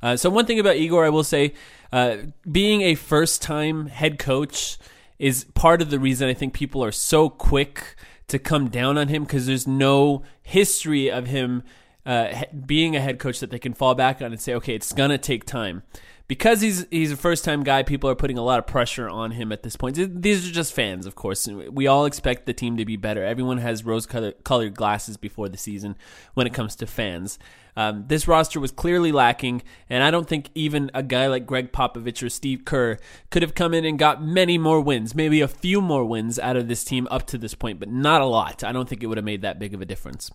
[0.01, 1.53] Uh, so one thing about Igor, I will say,
[1.91, 2.17] uh,
[2.49, 4.77] being a first-time head coach
[5.19, 7.95] is part of the reason I think people are so quick
[8.27, 11.63] to come down on him because there's no history of him
[12.05, 14.93] uh, being a head coach that they can fall back on and say, okay, it's
[14.93, 15.83] gonna take time
[16.27, 19.31] because he's he's a first time guy, people are putting a lot of pressure on
[19.31, 19.95] him at this point.
[19.95, 21.47] These are just fans, of course.
[21.47, 23.23] We all expect the team to be better.
[23.23, 25.95] Everyone has rose colored glasses before the season
[26.33, 27.37] when it comes to fans.
[27.77, 31.73] Um, this roster was clearly lacking, and I don't think even a guy like Gregg
[31.73, 32.97] Popovich or Steve Kerr
[33.29, 36.55] could have come in and got many more wins, maybe a few more wins out
[36.55, 38.63] of this team up to this point, but not a lot.
[38.63, 40.31] I don't think it would have made that big of a difference.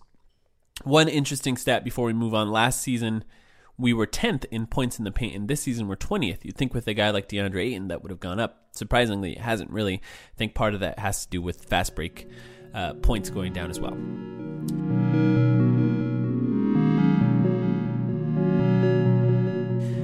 [0.83, 3.23] One interesting stat before we move on last season,
[3.77, 6.43] we were 10th in points in the paint, and this season we're 20th.
[6.43, 8.65] You'd think with a guy like DeAndre Ayton that would have gone up.
[8.71, 9.95] Surprisingly, it hasn't really.
[9.95, 12.27] I think part of that has to do with fast break
[12.73, 13.95] uh, points going down as well.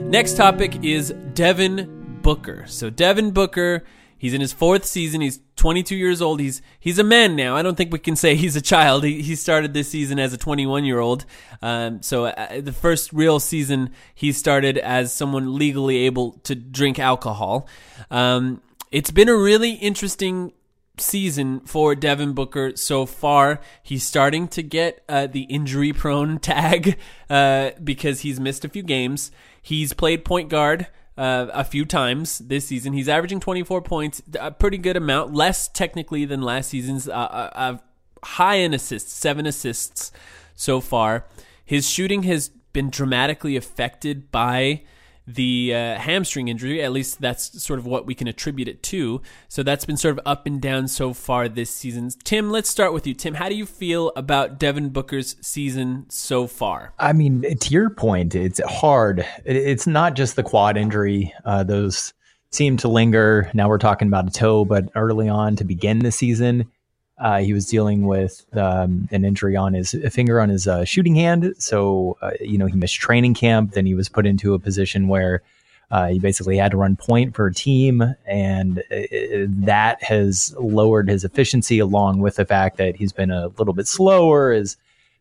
[0.10, 2.66] Next topic is Devin Booker.
[2.68, 3.84] So Devin Booker
[4.18, 5.22] He's in his fourth season.
[5.22, 6.40] He's 22 years old.
[6.40, 7.56] He's he's a man now.
[7.56, 9.04] I don't think we can say he's a child.
[9.04, 11.26] He, he started this season as a 21 year old.
[11.62, 17.00] Um, so uh, the first real season he started as someone legally able to drink
[17.00, 17.68] alcohol.
[18.10, 20.54] Um, it's been a really interesting
[21.00, 23.60] season for Devin Booker so far.
[23.84, 26.98] He's starting to get uh, the injury prone tag
[27.30, 29.32] uh, because he's missed a few games.
[29.62, 32.94] He's played point guard uh, a few times this season.
[32.94, 37.08] He's averaging 24 points, a pretty good amount, less technically than last season's.
[37.08, 37.78] Uh, uh, uh,
[38.24, 40.12] high in assists, seven assists
[40.56, 41.26] so far.
[41.64, 44.84] His shooting has been dramatically affected by
[45.28, 46.82] the uh, hamstring injury.
[46.82, 49.22] At least that's sort of what we can attribute it to.
[49.50, 52.10] So that's been sort of up and down so far this season.
[52.24, 53.14] Tim, let's start with you.
[53.14, 56.94] Tim, how do you feel about Devin Booker's season so far?
[56.98, 59.26] I mean, to your point, it's hard.
[59.46, 61.34] It's not just the quad injury.
[61.44, 62.14] Uh, those
[62.52, 63.52] seem to linger.
[63.54, 66.72] Now we're talking about a toe, but early on to begin the season,
[67.20, 71.16] uh, he was dealing with um, an injury on his finger on his uh, shooting
[71.16, 71.54] hand.
[71.58, 73.72] So, uh, you know, he missed training camp.
[73.72, 75.42] Then he was put into a position where
[75.90, 78.04] uh, he basically had to run point for a team.
[78.28, 83.48] And it, that has lowered his efficiency along with the fact that he's been a
[83.48, 84.52] little bit slower.
[84.52, 84.78] His,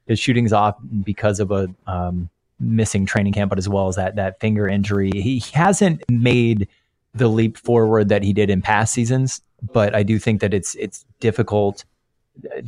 [0.07, 2.29] his shooting's off because of a um,
[2.61, 5.13] missing training camp, but as well as that, that finger injury.
[5.15, 6.69] He hasn't made
[7.15, 10.75] the leap forward that he did in past seasons but I do think that it's
[10.77, 11.85] it's difficult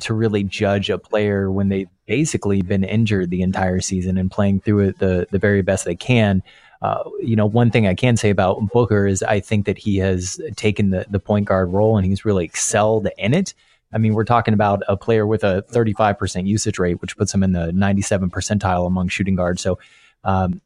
[0.00, 4.60] to really judge a player when they've basically been injured the entire season and playing
[4.60, 6.42] through it the the very best they can.
[6.80, 9.96] Uh, you know, one thing I can say about Booker is I think that he
[9.98, 13.54] has taken the the point guard role and he's really excelled in it.
[13.92, 17.42] I mean, we're talking about a player with a 35% usage rate, which puts him
[17.42, 19.62] in the 97 percentile among shooting guards.
[19.62, 19.78] So,
[20.24, 20.60] um,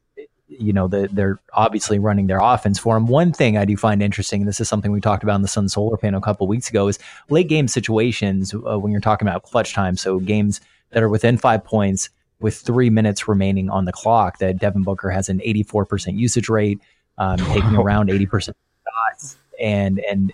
[0.59, 3.07] you know, the, they're obviously running their offense for him.
[3.07, 5.47] One thing I do find interesting, and this is something we talked about in the
[5.47, 6.99] Sun Solar Panel a couple weeks ago, is
[7.29, 9.97] late game situations uh, when you're talking about clutch time.
[9.97, 14.59] So games that are within five points with three minutes remaining on the clock, that
[14.59, 16.79] Devin Booker has an 84% usage rate,
[17.17, 19.37] um, taking around 80% shots.
[19.59, 20.33] And, and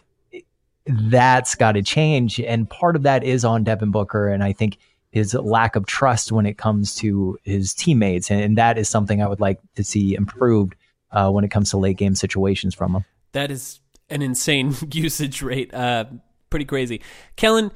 [0.87, 2.39] that's got to change.
[2.39, 4.27] And part of that is on Devin Booker.
[4.29, 4.77] And I think
[5.11, 9.27] his lack of trust when it comes to his teammates, and, that is something I
[9.27, 10.75] would like to see improved
[11.11, 13.05] uh, when it comes to late game situations from him.
[13.31, 13.79] That is
[14.09, 15.73] an insane usage rate.
[15.73, 16.05] Uh,
[16.49, 17.01] pretty crazy.
[17.35, 17.71] Kellen,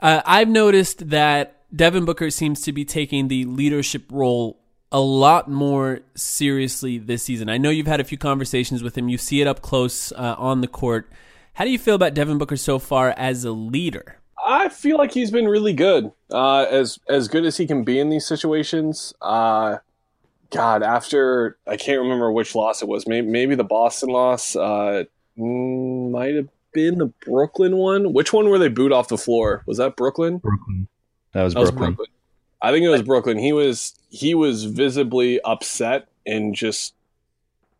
[0.00, 4.60] uh, I've noticed that Devin Booker seems to be taking the leadership role
[4.92, 7.48] a lot more seriously this season.
[7.48, 9.08] I know you've had a few conversations with him.
[9.08, 11.10] You see it up close uh, on the court.
[11.54, 14.19] How do you feel about Devin Booker so far as a leader?
[14.46, 17.98] I feel like he's been really good, uh, as as good as he can be
[17.98, 19.14] in these situations.
[19.20, 19.78] Uh,
[20.50, 23.06] God, after I can't remember which loss it was.
[23.06, 24.56] Maybe, maybe the Boston loss.
[24.56, 25.04] Uh,
[25.38, 28.12] mm, might have been the Brooklyn one.
[28.12, 29.62] Which one were they boot off the floor?
[29.66, 30.38] Was that Brooklyn?
[30.38, 30.88] Brooklyn.
[31.32, 31.94] That was That was Brooklyn.
[31.94, 32.16] Brooklyn.
[32.62, 33.38] I think it was Brooklyn.
[33.38, 36.94] He was he was visibly upset and just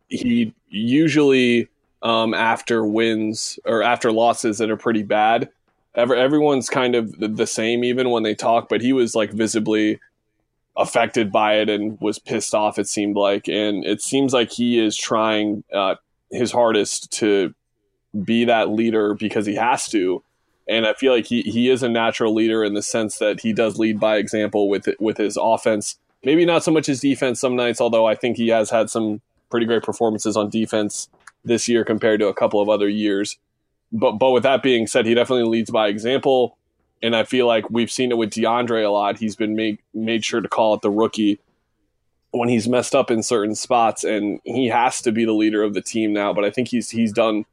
[0.07, 1.67] he usually
[2.01, 5.49] um, after wins or after losses that are pretty bad.
[5.93, 9.99] Ever everyone's kind of the, same even when they talk, but he was like visibly
[10.77, 12.79] affected by it and was pissed off.
[12.79, 15.95] It seemed like, and it seems like he is trying uh,
[16.29, 17.53] his hardest to
[18.23, 20.23] be that leader because he has to.
[20.67, 23.51] And I feel like he, he is a natural leader in the sense that he
[23.51, 25.97] does lead by example with with his offense.
[26.23, 29.21] Maybe not so much his defense some nights, although I think he has had some
[29.49, 31.09] pretty great performances on defense
[31.43, 33.37] this year compared to a couple of other years.
[33.91, 36.57] But but with that being said, he definitely leads by example.
[37.03, 39.17] And I feel like we've seen it with DeAndre a lot.
[39.17, 41.39] He's been made made sure to call it the rookie
[42.31, 45.73] when he's messed up in certain spots, and he has to be the leader of
[45.73, 46.33] the team now.
[46.33, 47.45] But I think he's he's done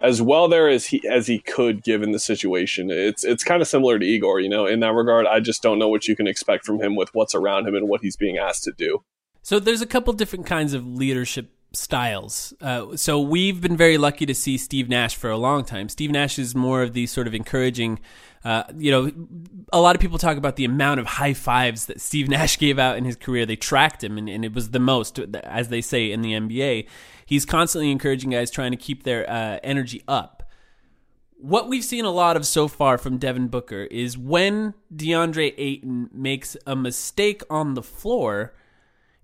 [0.00, 2.90] as well there as he as he could given the situation.
[2.90, 5.26] It's it's kind of similar to Igor, you know, in that regard.
[5.26, 7.88] I just don't know what you can expect from him with what's around him and
[7.88, 9.02] what he's being asked to do.
[9.42, 12.54] So there's a couple different kinds of leadership styles.
[12.60, 15.88] Uh, so we've been very lucky to see Steve Nash for a long time.
[15.88, 18.00] Steve Nash is more of the sort of encouraging.
[18.44, 19.10] Uh, you know,
[19.72, 22.78] a lot of people talk about the amount of high fives that Steve Nash gave
[22.78, 23.46] out in his career.
[23.46, 26.86] They tracked him, and, and it was the most, as they say in the NBA.
[27.24, 30.44] He's constantly encouraging guys, trying to keep their uh, energy up.
[31.38, 36.08] What we've seen a lot of so far from Devin Booker is when DeAndre Ayton
[36.12, 38.54] makes a mistake on the floor,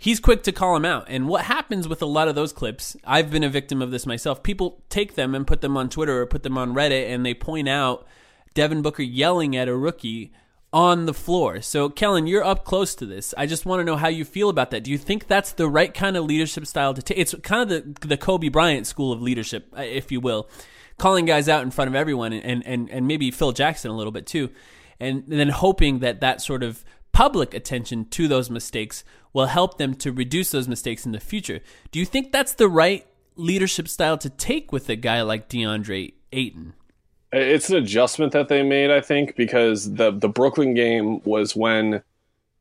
[0.02, 1.04] he's quick to call him out.
[1.06, 4.04] And what happens with a lot of those clips, I've been a victim of this
[4.04, 4.42] myself.
[4.42, 7.34] People take them and put them on Twitter or put them on Reddit and they
[7.34, 8.04] point out
[8.52, 10.32] Devin Booker yelling at a rookie
[10.72, 11.60] on the floor.
[11.60, 13.32] So, Kellen, you're up close to this.
[13.38, 14.82] I just want to know how you feel about that.
[14.82, 17.18] Do you think that's the right kind of leadership style to take?
[17.18, 20.48] It's kind of the the Kobe Bryant school of leadership, uh, if you will,
[20.98, 24.12] calling guys out in front of everyone, and and and maybe Phil Jackson a little
[24.12, 24.50] bit too,
[24.98, 26.82] and then hoping that that sort of
[27.12, 31.60] public attention to those mistakes will help them to reduce those mistakes in the future.
[31.90, 33.06] Do you think that's the right
[33.36, 36.74] leadership style to take with a guy like DeAndre Ayton?
[37.32, 42.02] It's an adjustment that they made, I think, because the the Brooklyn game was when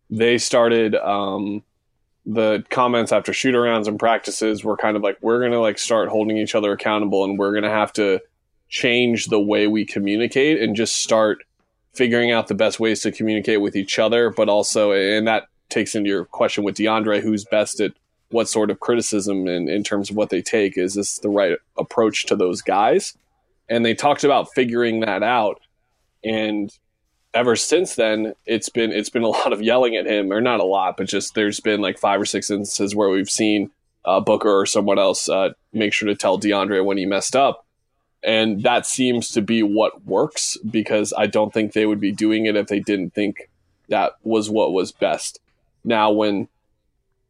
[0.09, 1.63] they started um,
[2.25, 6.07] the comments after shoot arounds and practices were kind of like we're gonna like start
[6.07, 8.21] holding each other accountable and we're gonna have to
[8.69, 11.43] change the way we communicate and just start
[11.93, 15.95] figuring out the best ways to communicate with each other, but also and that takes
[15.95, 17.93] into your question with DeAndre, who's best at
[18.29, 20.77] what sort of criticism in, in terms of what they take.
[20.77, 23.15] Is this the right approach to those guys?
[23.71, 25.61] and they talked about figuring that out
[26.23, 26.77] and
[27.33, 30.59] ever since then it's been it's been a lot of yelling at him or not
[30.59, 33.71] a lot but just there's been like five or six instances where we've seen
[34.03, 37.65] uh, booker or someone else uh, make sure to tell deandre when he messed up
[38.23, 42.45] and that seems to be what works because i don't think they would be doing
[42.45, 43.49] it if they didn't think
[43.89, 45.39] that was what was best
[45.83, 46.47] now when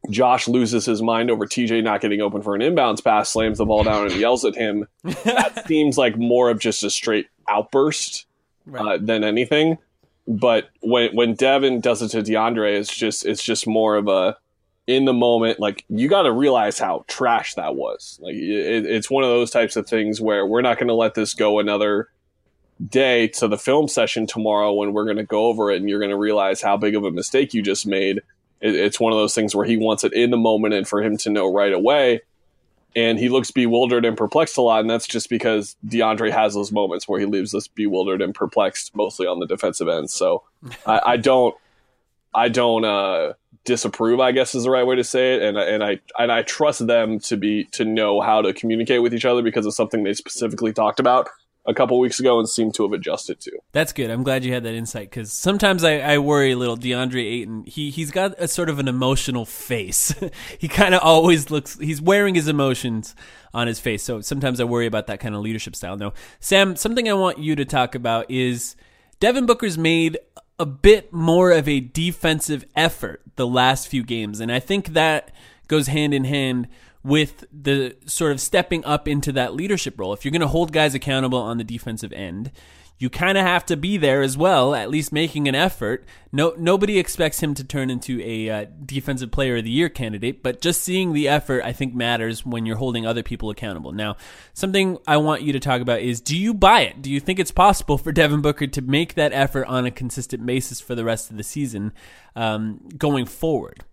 [0.09, 3.65] Josh loses his mind over TJ not getting open for an inbounds pass, slams the
[3.65, 4.87] ball down and yells at him.
[5.03, 8.25] that seems like more of just a straight outburst
[8.75, 9.77] uh, than anything.
[10.27, 14.37] But when when Devin does it to DeAndre, it's just it's just more of a
[14.88, 15.59] in the moment.
[15.59, 18.19] Like you got to realize how trash that was.
[18.21, 21.15] Like it, it's one of those types of things where we're not going to let
[21.15, 22.09] this go another
[22.89, 25.99] day to the film session tomorrow when we're going to go over it and you're
[25.99, 28.21] going to realize how big of a mistake you just made
[28.61, 31.17] it's one of those things where he wants it in the moment and for him
[31.17, 32.21] to know right away.
[32.95, 36.73] And he looks bewildered and perplexed a lot, and that's just because DeAndre has those
[36.73, 40.09] moments where he leaves us bewildered and perplexed, mostly on the defensive end.
[40.09, 40.43] So
[40.86, 41.55] I, I don't,
[42.34, 43.34] I don't uh,
[43.66, 44.20] disapprove.
[44.20, 46.86] I guess is the right way to say it, and and I and I trust
[46.86, 50.14] them to be to know how to communicate with each other because it's something they
[50.14, 51.30] specifically talked about
[51.66, 53.51] a couple weeks ago and seem to have adjusted to.
[53.72, 54.09] That's good.
[54.09, 56.76] I'm glad you had that insight because sometimes I, I, worry a little.
[56.76, 60.14] DeAndre Ayton, he he's got a sort of an emotional face.
[60.57, 61.78] he kind of always looks.
[61.80, 63.16] He's wearing his emotions
[63.53, 64.03] on his face.
[64.03, 65.97] So sometimes I worry about that kind of leadership style.
[65.97, 66.76] No, Sam.
[66.76, 68.76] Something I want you to talk about is
[69.20, 70.18] Devin Booker's made
[70.62, 75.32] a bit more of a defensive effort the last few games, and I think that
[75.68, 76.68] goes hand in hand
[77.03, 80.14] with the sort of stepping up into that leadership role.
[80.14, 82.51] If you're going to hold guys accountable on the defensive end,
[83.02, 86.06] you kind of have to be there as well, at least making an effort.
[86.32, 90.43] No, nobody expects him to turn into a uh, defensive player of the year candidate,
[90.43, 93.91] but just seeing the effort, I think, matters when you're holding other people accountable.
[93.91, 94.18] Now,
[94.54, 97.02] something I want you to talk about is: Do you buy it?
[97.02, 100.45] Do you think it's possible for Devin Booker to make that effort on a consistent
[100.45, 101.93] basis for the rest of the season
[102.36, 103.84] um, going forward?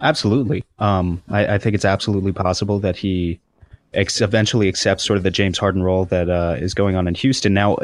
[0.00, 0.64] Absolutely.
[0.80, 3.38] Um, I, I, think it's absolutely possible that he
[3.92, 7.14] ex- eventually accepts sort of the James Harden role that uh, is going on in
[7.14, 7.52] Houston.
[7.52, 7.76] Now,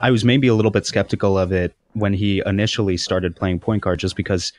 [0.00, 3.82] I was maybe a little bit skeptical of it when he initially started playing point
[3.82, 4.52] guard, just because,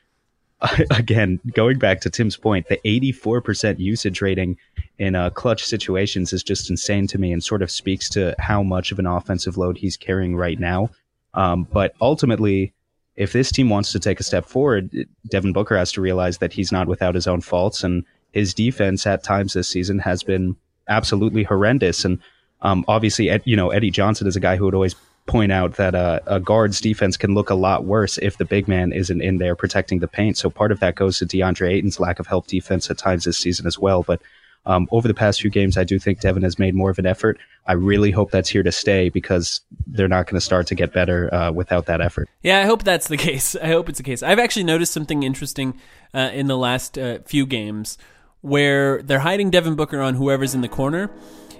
[0.91, 4.57] again, going back to Tim's point, the 84% usage rating
[4.97, 8.63] in uh, clutch situations is just insane to me and sort of speaks to how
[8.63, 10.89] much of an offensive load he's carrying right now.
[11.35, 12.73] Um, but ultimately,
[13.15, 14.89] if this team wants to take a step forward,
[15.29, 19.05] Devin Booker has to realize that he's not without his own faults, and his defense
[19.05, 20.55] at times this season has been
[20.87, 22.05] absolutely horrendous.
[22.05, 22.19] And
[22.61, 24.95] um, obviously, you know, Eddie Johnson is a guy who would always
[25.27, 28.67] point out that uh, a guard's defense can look a lot worse if the big
[28.67, 30.37] man isn't in there protecting the paint.
[30.37, 33.37] So part of that goes to DeAndre Ayton's lack of help defense at times this
[33.37, 34.03] season as well.
[34.03, 34.21] But
[34.65, 37.05] um, over the past few games, I do think Devin has made more of an
[37.05, 37.37] effort.
[37.67, 40.91] I really hope that's here to stay because they're not going to start to get
[40.91, 42.27] better uh, without that effort.
[42.41, 43.55] Yeah, I hope that's the case.
[43.55, 44.23] I hope it's the case.
[44.23, 45.79] I've actually noticed something interesting
[46.13, 47.97] uh, in the last uh, few games
[48.41, 51.09] where they're hiding Devin Booker on whoever's in the corner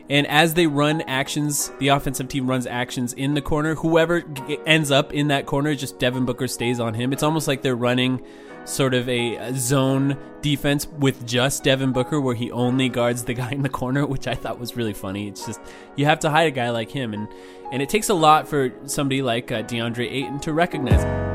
[0.10, 3.76] and as they run actions, the offensive team runs actions in the corner.
[3.76, 4.24] Whoever
[4.66, 7.12] ends up in that corner, just Devin Booker stays on him.
[7.12, 8.24] It's almost like they're running
[8.64, 13.52] sort of a zone defense with just Devin Booker, where he only guards the guy
[13.52, 15.28] in the corner, which I thought was really funny.
[15.28, 15.60] It's just
[15.98, 17.28] you have to hide a guy like him, and
[17.74, 21.04] and it takes a lot for somebody like uh, DeAndre Ayton to recognize.
[21.04, 21.28] It.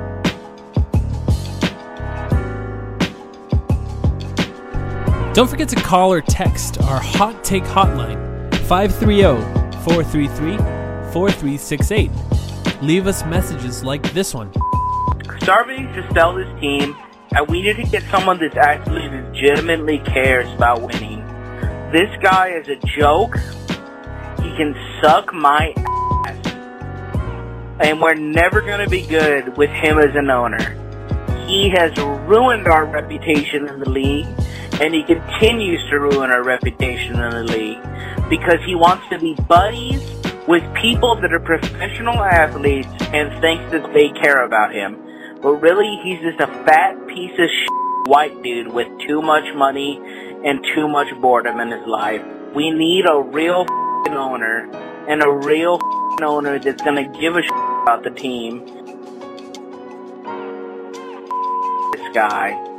[5.35, 8.32] Don't forget to call or text our hot take hotline
[8.73, 9.23] 530
[9.85, 10.57] 433
[11.13, 12.11] 4368.
[12.81, 14.51] Leave us messages like this one.
[15.43, 16.97] Starving to sell this team,
[17.37, 21.19] and we need to get someone that actually legitimately cares about winning.
[21.93, 23.37] This guy is a joke.
[24.41, 25.75] He can suck my
[26.25, 26.47] ass.
[27.79, 30.79] And we're never going to be good with him as an owner.
[31.47, 34.29] He has ruined our reputation in the league,
[34.81, 37.79] and he continues to ruin our reputation in the league
[38.33, 40.01] because he wants to be buddies
[40.49, 44.97] with people that are professional athletes and thinks that they care about him.
[45.43, 47.51] But really, he's just a fat piece of
[48.07, 50.01] white dude with too much money
[50.47, 52.23] and too much boredom in his life.
[52.55, 53.67] We need a real
[54.09, 54.71] owner
[55.11, 55.79] and a real
[56.23, 57.43] owner that's gonna give a
[57.83, 58.65] about the team.
[61.93, 62.72] This guy.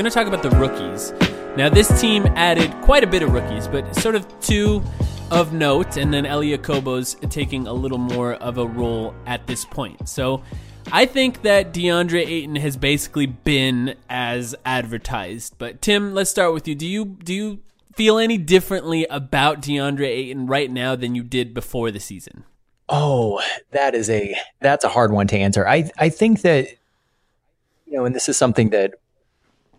[0.00, 1.12] Going to talk about the rookies.
[1.58, 4.82] Now, this team added quite a bit of rookies, but sort of two
[5.30, 9.66] of note, and then Elie Okobo's taking a little more of a role at this
[9.66, 10.08] point.
[10.08, 10.42] So
[10.90, 15.56] I think that DeAndre Ayton has basically been as advertised.
[15.58, 16.74] But Tim, let's start with you.
[16.74, 17.60] Do you do you
[17.94, 22.44] feel any differently about DeAndre Ayton right now than you did before the season?
[22.88, 23.42] Oh,
[23.72, 25.68] that is a that's a hard one to answer.
[25.68, 26.68] I I think that
[27.86, 28.94] you know, and this is something that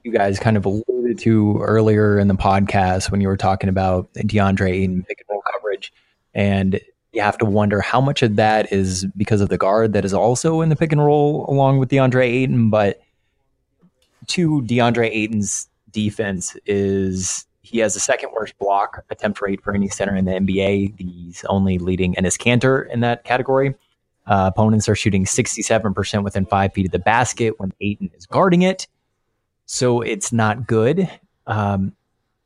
[0.04, 4.12] you guys kind of alluded to earlier in the podcast when you were talking about
[4.14, 5.93] DeAndre Ayton pick and roll coverage.
[6.34, 6.80] And
[7.14, 10.14] you have to wonder how much of that is because of the guard that is
[10.14, 12.70] also in the pick and roll along with DeAndre Ayton.
[12.70, 13.02] But
[14.28, 19.89] to DeAndre Ayton's defense is he has the second worst block attempt rate for any
[19.89, 20.99] center in the NBA.
[20.99, 23.76] He's only leading Enes Kanter in that category.
[24.28, 28.62] Uh, opponents are shooting 67% within five feet of the basket when Ayton is guarding
[28.62, 28.88] it
[29.72, 31.09] so it's not good.
[31.47, 31.93] Um,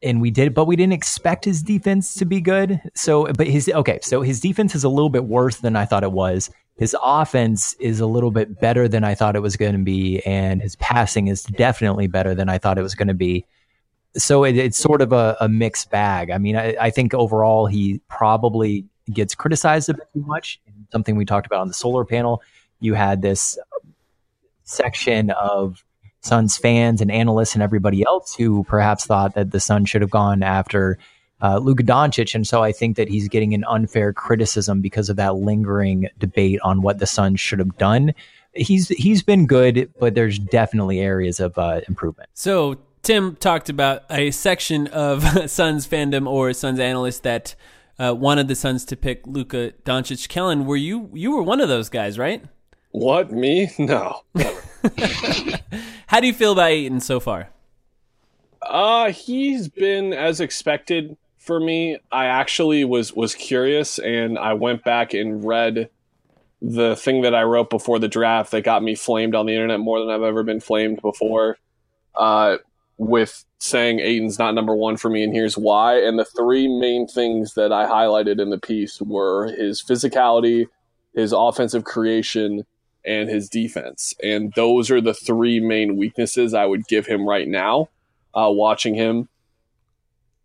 [0.03, 2.79] and we did, but we didn't expect his defense to be good.
[2.93, 6.03] So, but his okay, so his defense is a little bit worse than I thought
[6.03, 6.51] it was.
[6.77, 10.21] His offense is a little bit better than I thought it was going to be,
[10.23, 13.43] and his passing is definitely better than I thought it was going to be.
[14.15, 16.29] So it, it's sort of a, a, mixed bag.
[16.29, 20.61] I mean, I, I, think overall he probably gets criticized a bit too much.
[20.91, 22.43] Something we talked about on the solar panel.
[22.79, 23.57] You had this
[24.63, 25.83] section of
[26.25, 30.11] Suns fans and analysts and everybody else who perhaps thought that the Suns should have
[30.11, 30.97] gone after
[31.41, 32.33] uh, Luka Doncic.
[32.33, 36.59] And so I think that he's getting an unfair criticism because of that lingering debate
[36.63, 38.13] on what the Suns should have done.
[38.53, 42.29] He's he's been good, but there's definitely areas of uh, improvement.
[42.33, 47.53] So Tim talked about a section of Suns fandom or Suns analysts that
[47.99, 50.27] uh, wanted the Suns to pick Luka Doncic.
[50.29, 52.43] Kellen, were you you were one of those guys, right?
[52.91, 53.69] What me?
[53.77, 54.21] No.
[56.07, 57.49] How do you feel about Ayton so far?
[58.61, 61.97] Uh, he's been as expected for me.
[62.11, 65.89] I actually was was curious, and I went back and read
[66.61, 69.79] the thing that I wrote before the draft that got me flamed on the internet
[69.79, 71.57] more than I've ever been flamed before.
[72.15, 72.57] Uh,
[72.97, 75.97] with saying Ayton's not number one for me, and here's why.
[75.97, 80.67] And the three main things that I highlighted in the piece were his physicality,
[81.13, 82.65] his offensive creation,
[83.05, 84.13] and his defense.
[84.23, 87.89] And those are the three main weaknesses I would give him right now.
[88.33, 89.29] Uh, watching him,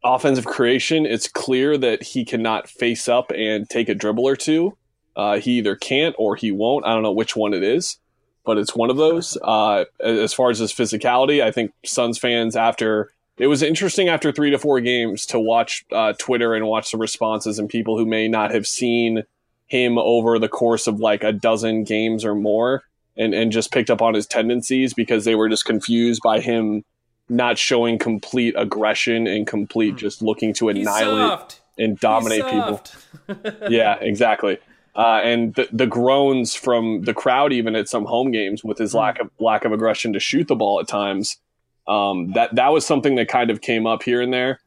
[0.04, 4.76] offensive creation, it's clear that he cannot face up and take a dribble or two.
[5.16, 6.86] Uh, he either can't or he won't.
[6.86, 7.98] I don't know which one it is
[8.44, 9.38] but it's one of those.
[9.42, 14.32] Uh, as far as his physicality, I think Suns fans after it was interesting after
[14.32, 18.04] three to four games to watch uh, Twitter and watch the responses and people who
[18.04, 19.22] may not have seen
[19.70, 22.82] him over the course of like a dozen games or more
[23.16, 26.84] and, and just picked up on his tendencies because they were just confused by him
[27.28, 29.96] not showing complete aggression and complete hmm.
[29.96, 32.82] just looking to annihilate and dominate people.
[33.70, 34.58] yeah, exactly
[34.94, 38.94] uh, and the, the groans from the crowd, even at some home games, with his
[38.94, 41.38] lack of lack of aggression to shoot the ball at times.
[41.86, 44.60] Um, that that was something that kind of came up here and there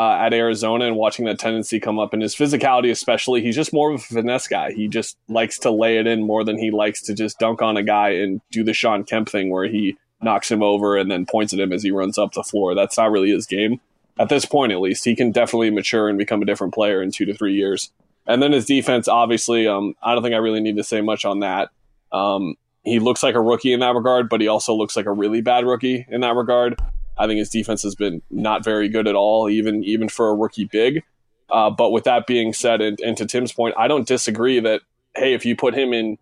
[0.00, 3.70] uh, at Arizona, and watching that tendency come up, and his physicality, especially, he's just
[3.70, 4.72] more of a finesse guy.
[4.72, 7.76] He just likes to lay it in more than he likes to just dunk on
[7.76, 11.26] a guy and do the Sean Kemp thing where he knocks him over and then
[11.26, 12.74] points at him as he runs up the floor.
[12.74, 13.78] That's not really his game
[14.18, 15.04] at this point, at least.
[15.04, 17.90] He can definitely mature and become a different player in two to three years.
[18.26, 21.26] And then his defense, obviously, um, I don't think I really need to say much
[21.26, 21.68] on that.
[22.10, 25.12] Um, he looks like a rookie in that regard, but he also looks like a
[25.12, 26.80] really bad rookie in that regard.
[27.20, 30.34] I think his defense has been not very good at all, even even for a
[30.34, 31.02] rookie big.
[31.50, 34.80] Uh, but with that being said, and, and to Tim's point, I don't disagree that
[35.14, 36.16] hey, if you put him in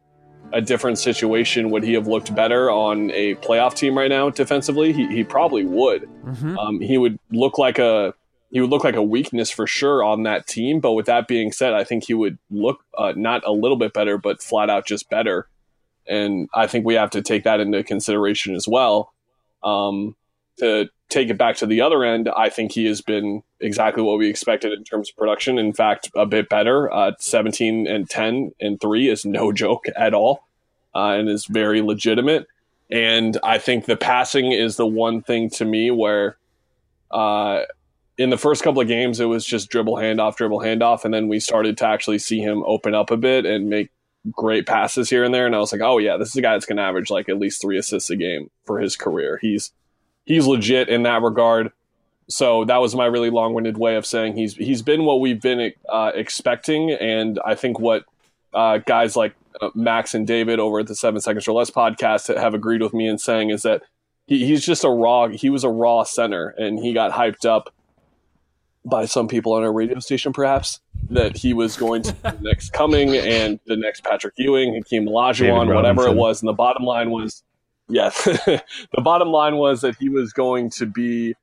[0.52, 4.92] a different situation, would he have looked better on a playoff team right now defensively?
[4.92, 6.08] He, he probably would.
[6.24, 6.58] Mm-hmm.
[6.58, 8.14] Um, he would look like a
[8.50, 10.80] he would look like a weakness for sure on that team.
[10.80, 13.92] But with that being said, I think he would look uh, not a little bit
[13.92, 15.48] better, but flat out just better.
[16.08, 19.12] And I think we have to take that into consideration as well.
[19.62, 20.16] Um,
[20.58, 24.18] to take it back to the other end, I think he has been exactly what
[24.18, 25.58] we expected in terms of production.
[25.58, 26.92] In fact, a bit better.
[26.92, 30.44] Uh, 17 and 10 and 3 is no joke at all
[30.94, 32.46] uh, and is very legitimate.
[32.90, 36.38] And I think the passing is the one thing to me where
[37.10, 37.62] uh,
[38.16, 41.28] in the first couple of games, it was just dribble handoff, dribble handoff, and then
[41.28, 43.90] we started to actually see him open up a bit and make
[44.30, 45.46] great passes here and there.
[45.46, 47.28] And I was like, oh yeah, this is a guy that's going to average like
[47.28, 49.38] at least three assists a game for his career.
[49.40, 49.72] He's
[50.28, 51.72] he's legit in that regard.
[52.28, 55.72] So that was my really long-winded way of saying he's he's been what we've been
[55.88, 58.04] uh, expecting, and I think what
[58.52, 62.34] uh, guys like uh, Max and David over at the Seven Seconds or Less podcast
[62.36, 63.82] have agreed with me in saying is that
[64.26, 65.28] he, he's just a raw.
[65.28, 67.74] He was a raw center, and he got hyped up
[68.84, 72.38] by some people on our radio station, perhaps, that he was going to be the
[72.42, 76.42] next coming and the next Patrick Ewing, Hakeem Olajuwon, whatever it was.
[76.42, 77.42] And the bottom line was,
[77.88, 78.62] yes, the
[79.02, 81.34] bottom line was that he was going to be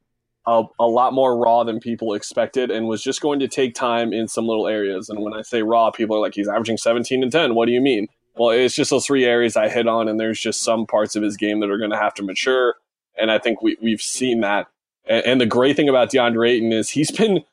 [0.47, 4.13] a, a, lot more raw than people expected and was just going to take time
[4.13, 5.09] in some little areas.
[5.09, 7.55] And when I say raw, people are like, he's averaging 17 and 10.
[7.55, 8.07] What do you mean?
[8.35, 11.23] Well, it's just those three areas I hit on, and there's just some parts of
[11.23, 12.75] his game that are going to have to mature.
[13.17, 14.67] And I think we, we've seen that
[15.07, 17.43] and, and the great thing about DeAndre Ayton is he's been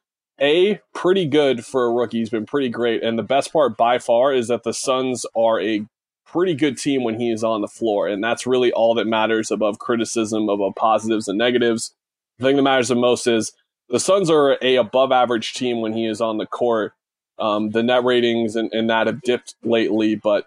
[0.40, 2.18] a pretty good for a rookie.
[2.18, 5.60] He's been pretty great, and the best part by far is that the Suns are
[5.60, 5.86] a
[6.32, 9.50] pretty good team when he is on the floor, and that's really all that matters
[9.50, 11.94] above criticism, above positives and negatives.
[12.38, 13.52] The thing that matters the most is
[13.88, 16.94] the Suns are a above average team when he is on the court.
[17.38, 20.46] Um, the net ratings and, and that have dipped lately, but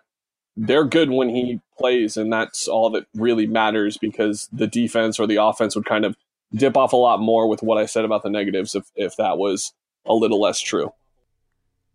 [0.55, 5.27] they're good when he plays, and that's all that really matters because the defense or
[5.27, 6.15] the offense would kind of
[6.53, 9.37] dip off a lot more with what I said about the negatives if if that
[9.37, 9.73] was
[10.05, 10.91] a little less true.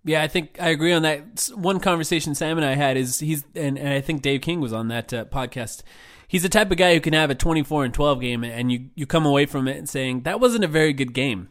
[0.05, 1.51] Yeah, I think I agree on that.
[1.55, 4.73] One conversation Sam and I had is he's and, and I think Dave King was
[4.73, 5.83] on that uh, podcast.
[6.27, 8.91] He's the type of guy who can have a 24 and 12 game and you
[8.95, 11.49] you come away from it and saying that wasn't a very good game.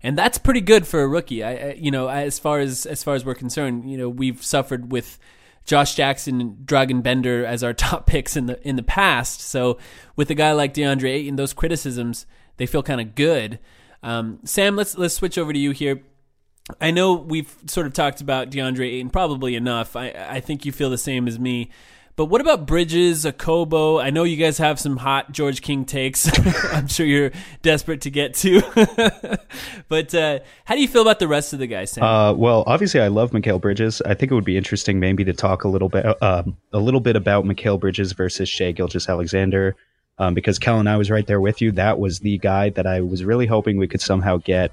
[0.00, 1.42] And that's pretty good for a rookie.
[1.42, 4.44] I, I you know, as far as as far as we're concerned, you know, we've
[4.44, 5.18] suffered with
[5.64, 9.40] Josh Jackson and Dragan Bender as our top picks in the in the past.
[9.40, 9.78] So
[10.14, 12.26] with a guy like DeAndre Ayton, those criticisms
[12.58, 13.58] they feel kind of good.
[14.02, 16.02] Um, Sam, let's let's switch over to you here.
[16.80, 19.96] I know we've sort of talked about DeAndre Ayton probably enough.
[19.96, 21.70] I I think you feel the same as me,
[22.16, 24.02] But what about Bridges, Okobo?
[24.02, 26.28] I know you guys have some hot George King takes.
[26.74, 27.30] I'm sure you're
[27.62, 28.60] desperate to get to.
[29.88, 31.92] but uh, how do you feel about the rest of the guys?
[31.92, 32.02] Sam?
[32.02, 34.02] Uh, well, obviously, I love Mikal Bridges.
[34.02, 36.42] I think it would be interesting maybe to talk a little bit, uh,
[36.72, 39.76] a little bit about Mikal Bridges versus Shai Gilgeous-Alexander,
[40.18, 41.70] um, because Kellen, I was right there with you.
[41.70, 44.72] That was the guy that I was really hoping we could somehow get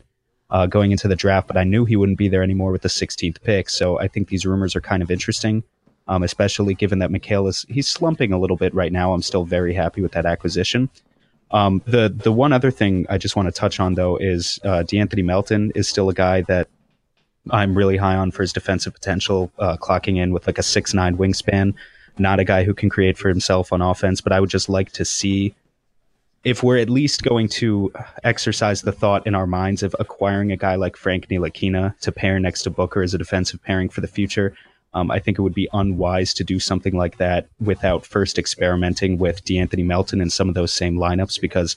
[0.49, 2.89] uh, going into the draft, but I knew he wouldn't be there anymore with the
[2.89, 3.69] 16th pick.
[3.69, 5.63] So I think these rumors are kind of interesting
[6.07, 9.13] um, especially given that Mikal is he's slumping a little bit right now.
[9.13, 10.89] I'm still very happy with that acquisition.
[11.51, 14.83] Um, the the one other thing I just want to touch on though is uh,
[14.83, 16.67] De'Anthony Melton is still a guy that
[17.51, 20.93] I'm really high on for his defensive potential, uh, clocking in with like a six
[20.93, 21.73] nine wingspan.
[22.17, 24.91] Not a guy who can create for himself on offense, but I would just like
[24.93, 25.53] to see
[26.45, 27.91] if we're at least going to
[28.23, 32.39] exercise the thought in our minds of acquiring a guy like Frank Ntilikina to pair
[32.39, 34.55] next to Booker as a defensive pairing for the future.
[34.93, 39.17] Um, I think it would be unwise to do something like that without first experimenting
[39.17, 41.75] with De'Anthony Melton in some of those same lineups because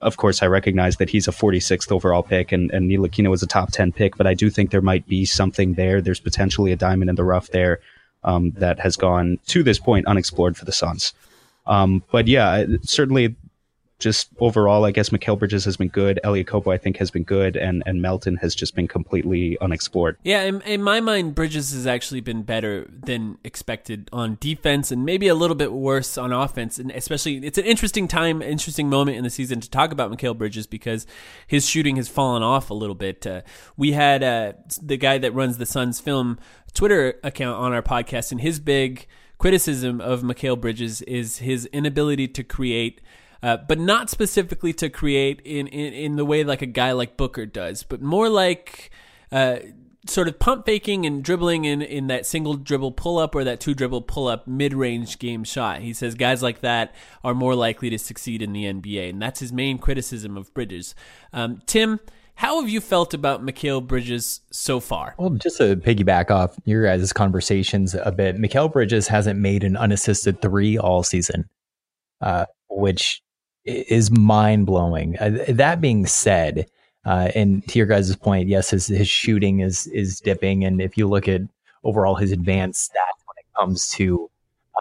[0.00, 3.48] of course, I recognize that he's a 46th overall pick and, and Ntilikina was a
[3.48, 6.00] top 10 pick, but I do think there might be something there.
[6.00, 7.80] There's potentially a diamond in the rough there
[8.22, 11.12] um, that has gone to this point unexplored for the Suns.
[11.66, 13.34] Um, but yeah, certainly
[13.98, 16.20] just overall, I guess Mikal Bridges has been good.
[16.22, 20.16] Elie Okobo, I think, has been good, and and Melton has just been completely unexplored.
[20.22, 25.04] Yeah, in, in, my mind, Bridges has actually been better than expected on defense, and
[25.04, 26.78] maybe a little bit worse on offense.
[26.78, 30.36] And especially, it's an interesting time, interesting moment in the season to talk about Mikal
[30.36, 31.06] Bridges because
[31.46, 33.26] his shooting has fallen off a little bit.
[33.26, 33.42] Uh,
[33.76, 36.38] we had uh, the guy that runs the Suns film
[36.72, 42.28] Twitter account on our podcast, and his big criticism of Mikal Bridges is his inability
[42.28, 43.00] to create
[43.42, 47.16] uh, but not specifically to create in, in, in the way like a guy like
[47.16, 48.90] Booker does, but more like
[49.30, 49.58] uh,
[50.06, 53.60] sort of pump faking and dribbling in, in that single dribble pull up or that
[53.60, 55.80] two dribble pull up mid range game shot.
[55.80, 59.40] He says guys like that are more likely to succeed in the NBA, and that's
[59.40, 60.94] his main criticism of Bridges.
[61.32, 62.00] Um, Tim,
[62.34, 65.14] how have you felt about Mikal Bridges so far?
[65.18, 69.76] Well, just to piggyback off your guys' conversations a bit, Mikal Bridges hasn't made an
[69.76, 71.48] unassisted three all season,
[72.20, 73.22] uh, which
[73.68, 75.16] is mind blowing.
[75.18, 76.66] Uh, that being said,
[77.04, 80.96] uh, and to your guys' point, yes, his, his shooting is is dipping, and if
[80.96, 81.42] you look at
[81.84, 84.30] overall his advanced stats when it comes to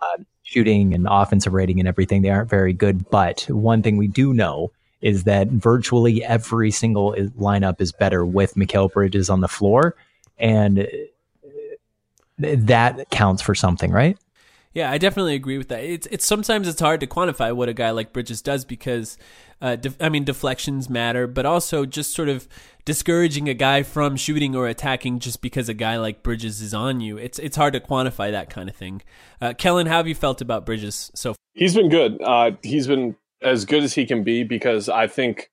[0.01, 3.09] uh, shooting and offensive rating and everything, they aren't very good.
[3.09, 4.71] But one thing we do know
[5.01, 9.95] is that virtually every single lineup is better with Mikal Bridges on the floor,
[10.39, 10.85] and uh,
[12.39, 14.17] that counts for something, right?
[14.77, 15.83] Yeah, I definitely agree with that.
[15.83, 19.17] It's it's sometimes it's hard to quantify what a guy like Bridges does because,
[19.59, 22.47] uh, def- I mean, deflections matter, but also just sort of
[22.85, 27.01] discouraging a guy from shooting or attacking just because a guy like Bridges is on
[27.01, 27.17] you.
[27.17, 29.01] It's it's hard to quantify that kind of thing.
[29.41, 31.37] Uh, Kellen, how have you felt about Bridges so far?
[31.55, 32.21] He's been good.
[32.21, 35.49] Uh, he's been as good as he can be because I think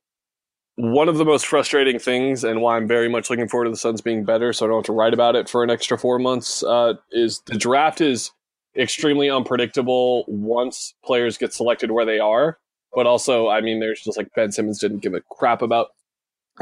[0.77, 3.79] one of the most frustrating things and why I'm very much looking forward to the
[3.79, 6.18] Suns being better, so I don't have to write about it for an extra four
[6.18, 8.31] months, uh, is the draft is
[8.77, 12.59] extremely unpredictable once players get selected where they are.
[12.95, 15.89] But also, I mean, there's just like Ben Simmons didn't give a crap about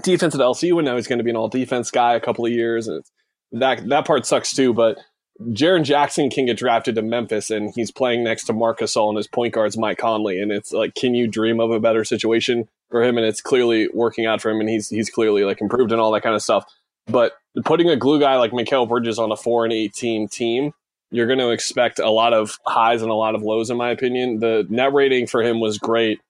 [0.03, 2.47] defense at LSU, and now he's going to be an all defense guy a couple
[2.47, 3.05] of years, and
[3.53, 4.73] that that part sucks too.
[4.73, 4.99] But
[5.51, 9.17] Jaren Jackson can get drafted to Memphis, and he's playing next to Marc Gasol, and
[9.17, 12.69] his point guard's Mike Conley, and it's like, can you dream of a better situation
[12.91, 13.19] for him?
[13.19, 16.13] And it's clearly working out for him, and he's he's clearly like improved and all
[16.13, 16.65] that kind of stuff.
[17.07, 17.33] But
[17.65, 20.73] putting a glue guy like Mikal Bridges on a four and eighteen team
[21.13, 23.91] you're going to expect a lot of highs and a lot of lows, in my
[23.91, 24.39] opinion.
[24.39, 26.21] The net rating for him was great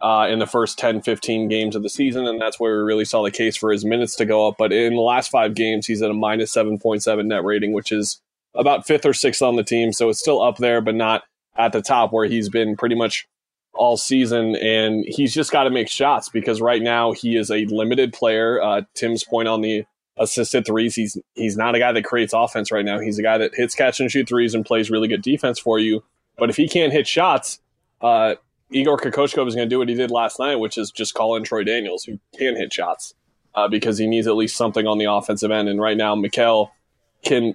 [0.00, 3.04] uh, in the first 10, 15 games of the season, and that's where we really
[3.04, 4.54] saw the case for his minutes to go up.
[4.56, 8.20] But in the last five games, he's at a minus 7.7 net rating, which is
[8.54, 9.92] about fifth or sixth on the team.
[9.92, 11.24] So it's still up there, but not
[11.58, 13.26] at the top where he's been pretty much
[13.74, 14.54] all season.
[14.56, 18.62] And he's just got to make shots because right now he is a limited player.
[18.62, 19.84] Uh, Tim's point on the
[20.20, 20.94] assisted threes.
[20.94, 23.00] He's he's not a guy that creates offense right now.
[23.00, 25.80] He's a guy that hits catch and shoot threes and plays really good defense for
[25.80, 26.04] you.
[26.38, 27.60] But if he can't hit shots,
[28.00, 28.36] uh,
[28.70, 31.34] Igor Kokoskov is going to do what he did last night, which is just call
[31.34, 33.14] in Troy Daniels, who can hit shots,
[33.54, 35.68] uh, because he needs at least something on the offensive end.
[35.68, 36.70] And right now, Mikal
[37.24, 37.54] can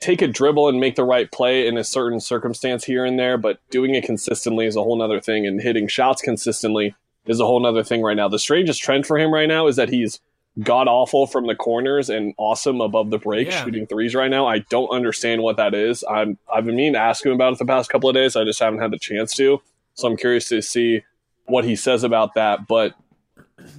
[0.00, 3.38] take a dribble and make the right play in a certain circumstance here and there,
[3.38, 6.94] but doing it consistently is a whole other thing, and hitting shots consistently
[7.26, 8.28] is a whole other thing right now.
[8.28, 10.20] The strangest trend for him right now is that he's
[10.60, 13.64] god awful from the corners and awesome above the break yeah.
[13.64, 14.46] shooting threes right now.
[14.46, 16.04] I don't understand what that is.
[16.08, 18.36] I'm I've been meaning to ask him about it the past couple of days.
[18.36, 19.60] I just haven't had the chance to.
[19.94, 21.02] So I'm curious to see
[21.46, 22.66] what he says about that.
[22.66, 22.94] But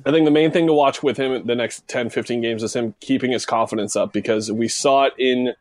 [0.05, 2.75] I think the main thing to watch with him the next 10, 15 games is
[2.75, 5.53] him keeping his confidence up because we saw it in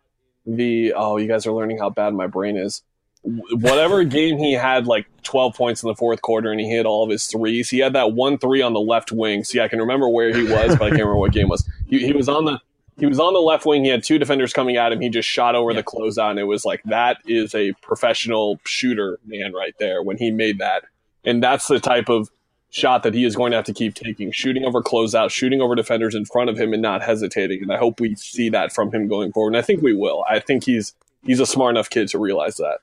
[0.47, 2.83] the oh, you guys are learning how bad my brain is.
[3.25, 7.03] Whatever game he had like 12 points in the fourth quarter and he hit all
[7.03, 7.71] of his threes.
[7.71, 9.45] He had that one three on the left wing.
[9.45, 11.69] See, I can remember where he was, but I can't remember what game it was.
[11.89, 12.61] He, he was on the
[12.99, 13.85] he was on the left wing.
[13.85, 15.01] He had two defenders coming at him.
[15.01, 19.19] He just shot over the closeout, and it was like that is a professional shooter
[19.25, 20.85] man right there when he made that.
[21.25, 22.31] And that's the type of
[22.71, 25.75] shot that he is going to have to keep taking, shooting over closeout, shooting over
[25.75, 27.63] defenders in front of him, and not hesitating.
[27.63, 29.55] And I hope we see that from him going forward.
[29.55, 30.25] And I think we will.
[30.29, 30.95] I think he's
[31.25, 32.79] he's a smart enough kid to realize that.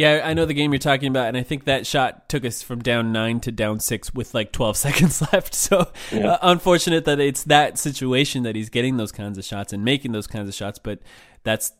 [0.00, 2.62] Yeah, I know the game you're talking about, and I think that shot took us
[2.62, 5.52] from down nine to down six with like 12 seconds left.
[5.52, 6.32] So, yeah.
[6.32, 10.12] uh, unfortunate that it's that situation that he's getting those kinds of shots and making
[10.12, 11.00] those kinds of shots, but
[11.42, 11.74] that's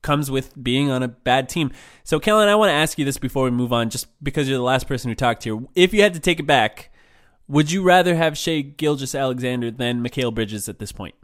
[0.00, 1.72] comes with being on a bad team.
[2.04, 4.58] So, Kellen, I want to ask you this before we move on, just because you're
[4.58, 5.58] the last person who talked here.
[5.74, 6.92] If you had to take it back,
[7.48, 11.16] would you rather have Shai Gilgeous-Alexander than Mikal Bridges at this point?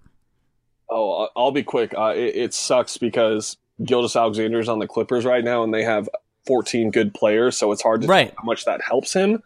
[0.90, 1.94] Oh, I'll be quick.
[1.96, 6.08] Uh, it, it sucks because Gilgeous-Alexander is on the Clippers right now, and they have
[6.46, 8.32] 14 good players, so it's hard to right.
[8.36, 9.42] how much that helps him.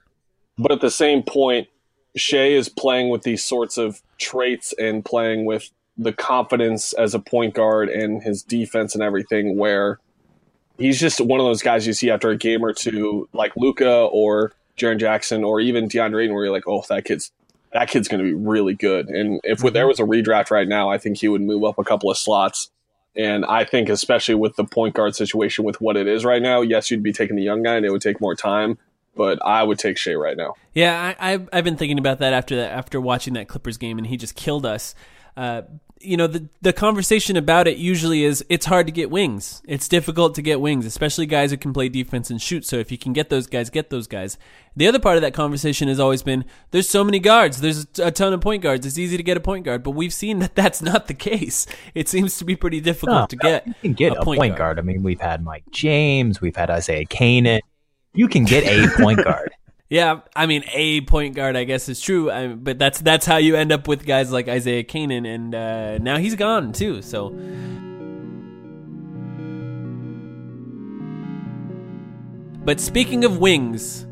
[0.58, 1.68] But at the same point,
[2.16, 7.18] Shai is playing with these sorts of traits and playing with the confidence as a
[7.18, 9.98] point guard and his defense and everything where
[10.78, 14.04] he's just one of those guys you see after a game or two, like Luka
[14.04, 17.32] or Jaren Jackson or even DeAndre Ayton, where you're like, oh, that kid's
[17.72, 19.08] that kid's going to be really good.
[19.08, 19.88] And if there mm-hmm.
[19.88, 22.70] was a redraft right now, I think he would move up a couple of slots
[23.16, 26.60] and I think, especially with the point guard situation with what it is right now,
[26.60, 28.78] yes, you'd be taking the young guy and it would take more time.
[29.14, 30.54] But I would take Shai right now.
[30.74, 33.96] Yeah, I, have I've been thinking about that after that after watching that Clippers game,
[33.96, 34.94] and he just killed us.
[35.38, 35.62] Uh,
[36.00, 39.62] you know, the the conversation about it usually is it's hard to get wings.
[39.66, 42.66] It's difficult to get wings, especially guys who can play defense and shoot.
[42.66, 44.36] So if you can get those guys, get those guys.
[44.76, 47.60] The other part of that conversation has always been there's so many guards.
[47.60, 48.84] There's a ton of point guards.
[48.84, 51.66] It's easy to get a point guard, but we've seen that that's not the case.
[51.94, 53.66] It seems to be pretty difficult no, to get.
[53.66, 54.76] You can get a, a point, point guard.
[54.76, 54.78] guard.
[54.78, 57.60] I mean, we've had Mike James, we've had Isaiah Canaan.
[58.12, 59.52] You can get a point guard.
[59.88, 63.36] Yeah, I mean, a point guard, I guess, is true, I, but that's that's how
[63.36, 67.02] you end up with guys like Isaiah Canaan, and uh, now he's gone too.
[67.02, 67.30] So,
[72.64, 74.06] but speaking of wings,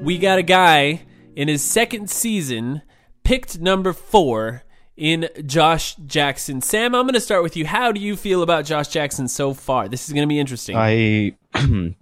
[0.00, 1.02] we got a guy
[1.36, 2.80] in his second season,
[3.22, 4.62] picked number four
[4.96, 6.62] in Josh Jackson.
[6.62, 7.66] Sam, I'm going to start with you.
[7.66, 9.88] How do you feel about Josh Jackson so far?
[9.88, 10.76] This is going to be interesting.
[10.76, 11.36] I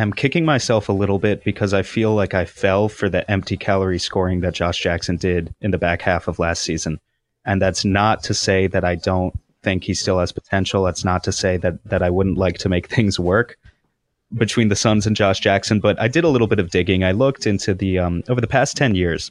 [0.00, 3.56] am kicking myself a little bit because I feel like I fell for the empty
[3.56, 7.00] calorie scoring that Josh Jackson did in the back half of last season.
[7.44, 10.84] And that's not to say that I don't think he still has potential.
[10.84, 13.56] That's not to say that that I wouldn't like to make things work
[14.34, 17.04] between the Suns and Josh Jackson, but I did a little bit of digging.
[17.04, 19.30] I looked into the um, over the past 10 years,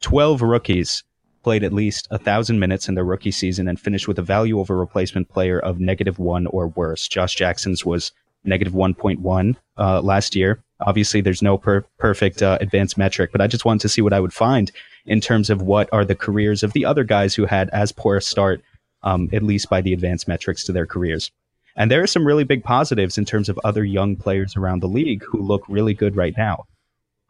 [0.00, 1.02] 12 rookies
[1.42, 4.58] played at least a thousand minutes in their rookie season and finished with a value
[4.58, 7.08] over replacement player of negative one or worse.
[7.08, 8.12] Josh Jackson's was
[8.44, 10.62] negative 1.1 uh, last year.
[10.80, 14.12] Obviously, there's no per- perfect uh, advanced metric, but I just wanted to see what
[14.12, 14.70] I would find
[15.06, 18.16] in terms of what are the careers of the other guys who had as poor
[18.16, 18.62] a start,
[19.02, 21.30] um, at least by the advanced metrics to their careers.
[21.76, 24.88] And there are some really big positives in terms of other young players around the
[24.88, 26.66] league who look really good right now.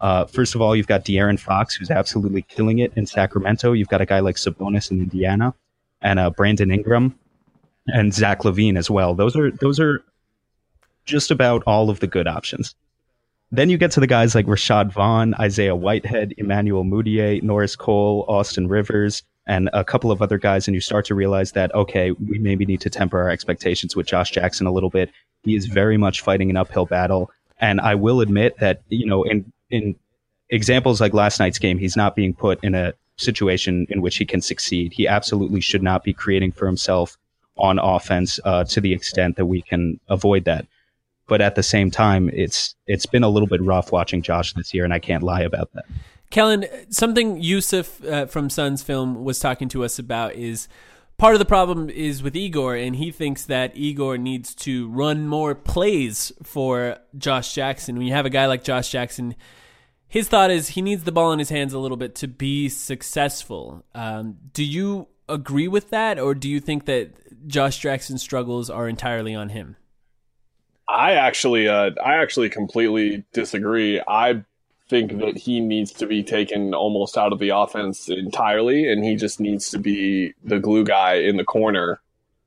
[0.01, 3.73] Uh, first of all, you've got De'Aaron Fox, who's absolutely killing it in Sacramento.
[3.73, 5.55] You've got a guy like Sabonis in Indiana,
[6.01, 7.19] and uh, Brandon Ingram,
[7.89, 9.15] and Zach LaVine as well.
[9.15, 10.03] Those are those are
[11.09, 12.75] just about all of the good options.
[13.51, 18.27] Then you get to the guys like Rashad Vaughn, Isaiah Whitehead, Emmanuel Mudiay, Norris Cole,
[18.29, 22.11] Austin Rivers, and a couple of other guys, and you start to realize that, okay,
[22.11, 25.11] we maybe need to temper our expectations with Josh Jackson a little bit.
[25.45, 27.31] He is very much fighting an uphill battle.
[27.59, 29.97] And I will admit that, you know, in, in
[30.51, 34.27] examples like last night's game, he's not being put in a situation in which he
[34.27, 34.93] can succeed.
[34.93, 37.17] He absolutely should not be creating for himself
[37.57, 40.67] on offense uh, to the extent that we can avoid that
[41.29, 44.75] but at the same time, it's it's been a little bit rough watching Josh this
[44.75, 45.85] year, and I can't lie about that.
[46.31, 50.69] Kellen, something Yusuf uh, from Suns Film was talking to us about is
[51.17, 55.27] part of the problem is with Igor, and he thinks that Igor needs to run
[55.27, 57.97] more plays for Josh Jackson.
[57.97, 59.37] When you have a guy like Josh Jackson,
[60.07, 62.69] his thought is he needs the ball in his hands a little bit to be
[62.69, 63.85] successful.
[63.95, 68.89] Um, do you agree with that, or do you think that Josh Jackson's struggles are
[68.89, 69.77] entirely on him?
[70.89, 74.01] I actually, uh, I actually completely disagree.
[74.09, 74.43] I
[74.89, 79.15] think that he needs to be taken almost out of the offense entirely, and he
[79.15, 82.01] just needs to be the glue guy in the corner.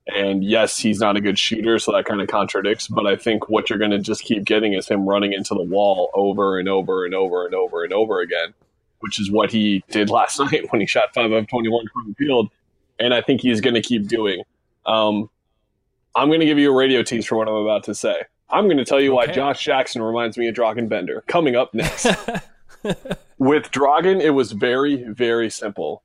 [0.07, 2.87] And yes, he's not a good shooter, so that kind of contradicts.
[2.87, 5.61] But I think what you're going to just keep getting is him running into the
[5.61, 8.55] wall over and over and over and over and over again,
[9.01, 12.15] which is what he did last night when he shot five of 21 from the
[12.15, 12.49] field.
[12.99, 14.43] And I think he's going to keep doing.
[14.87, 15.29] Um,
[16.15, 18.15] I'm going to give you a radio tease for what I'm about to say.
[18.49, 19.29] I'm going to tell you Okay.
[19.29, 21.23] why Josh Jackson reminds me of Dragan Bender.
[21.27, 22.05] Coming up next.
[23.37, 26.03] With Dragan, it was very, very simple.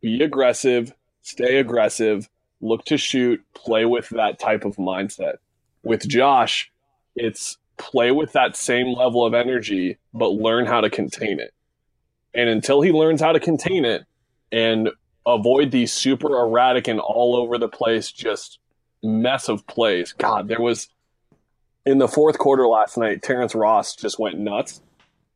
[0.00, 0.92] Be aggressive,
[1.22, 2.28] stay aggressive,
[2.60, 5.36] look to shoot, play with that type of mindset.
[5.82, 6.70] With Josh,
[7.16, 11.52] it's play with that same level of energy, but learn how to contain it.
[12.34, 14.04] And until he learns how to contain it
[14.52, 14.90] and
[15.26, 18.58] avoid these super erratic and all over the place, just
[19.02, 20.12] mess of plays.
[20.12, 20.88] God, there was
[21.86, 24.82] in the fourth quarter last night, Terrence Ross just went nuts.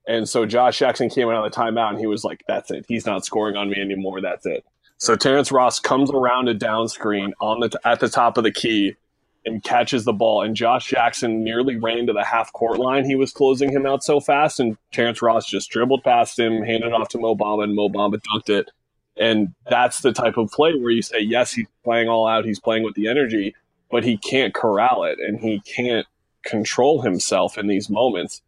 [0.07, 2.85] And so Josh Jackson came out of the timeout and he was like, That's it.
[2.89, 4.21] He's not scoring on me anymore.
[4.21, 4.65] That's it.
[4.99, 8.53] So Terrence Ross comes around a down screen on the at the top of the
[8.53, 8.97] key
[9.45, 10.43] and catches the ball.
[10.43, 13.05] And Josh Jackson nearly ran to the half court line.
[13.05, 16.93] He was closing him out so fast, and Terrence Ross just dribbled past him, handed
[16.93, 18.71] off to Mo Bamba, and Mo Bamba dunked it.
[19.17, 22.61] And that's the type of play where you say, yes, he's playing all out, he's
[22.61, 23.55] playing with the energy,
[23.91, 26.07] but he can't corral it and he can't
[26.45, 28.43] control himself in these moments.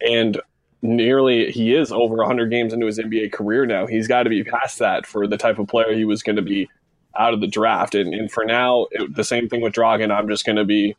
[0.00, 0.40] And
[0.82, 3.86] nearly, he is over 100 games into his NBA career now.
[3.86, 6.42] He's got to be past that for the type of player he was going to
[6.42, 6.68] be
[7.16, 7.94] out of the draft.
[7.94, 10.10] And, and for now, it, the same thing with Dragan.
[10.10, 10.96] I'm just going to be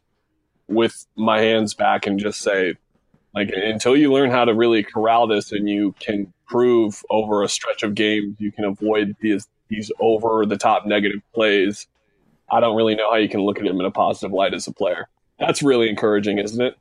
[0.68, 2.76] with my hands back and just say,
[3.36, 7.48] like, until you learn how to really corral this and you can prove over a
[7.48, 11.88] stretch of games, you can avoid these these over the top negative plays.
[12.52, 14.68] I don't really know how you can look at him in a positive light as
[14.68, 15.08] a player.
[15.40, 16.78] That's really encouraging, isn't it?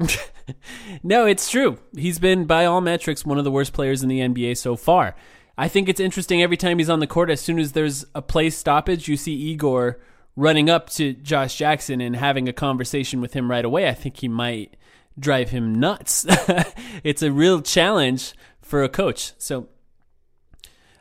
[1.02, 1.78] no, it's true.
[1.96, 5.14] He's been, by all metrics, one of the worst players in the NBA so far.
[5.56, 8.22] I think it's interesting every time he's on the court, as soon as there's a
[8.22, 9.98] play stoppage, you see Igor
[10.34, 13.88] running up to Josh Jackson and having a conversation with him right away.
[13.88, 14.76] I think he might
[15.18, 16.26] drive him nuts.
[17.04, 18.32] it's a real challenge
[18.62, 19.32] for a coach.
[19.38, 19.68] So,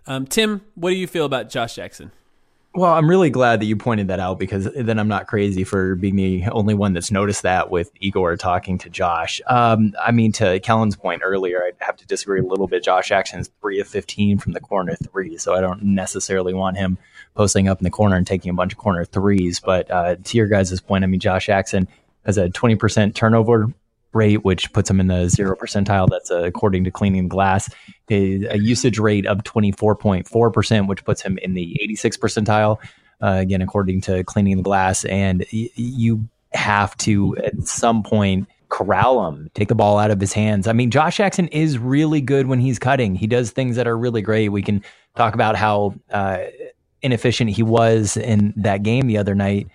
[0.07, 2.11] um, Tim, what do you feel about Josh Jackson?
[2.73, 5.95] Well, I'm really glad that you pointed that out because then I'm not crazy for
[5.95, 9.41] being the only one that's noticed that with Igor talking to Josh.
[9.47, 12.81] Um, I mean, to Kellen's point earlier, I'd have to disagree a little bit.
[12.81, 16.97] Josh Jackson's three of 15 from the corner three, so I don't necessarily want him
[17.35, 19.59] posting up in the corner and taking a bunch of corner threes.
[19.59, 21.89] But uh, to your guys' point, I mean, Josh Jackson
[22.25, 23.73] has a 20% turnover
[24.13, 26.07] rate, which puts him in the zero percentile.
[26.09, 27.69] That's uh, according to Cleaning Glass.
[28.09, 32.77] A, a usage rate of 24.4%, which puts him in the 86 percentile.
[33.21, 35.05] Uh, again, according to Cleaning the Glass.
[35.05, 40.19] And y- you have to, at some point, corral him, take the ball out of
[40.19, 40.67] his hands.
[40.67, 43.15] I mean, Josh Jackson is really good when he's cutting.
[43.15, 44.49] He does things that are really great.
[44.49, 44.83] We can
[45.15, 46.45] talk about how uh,
[47.01, 49.67] inefficient he was in that game the other night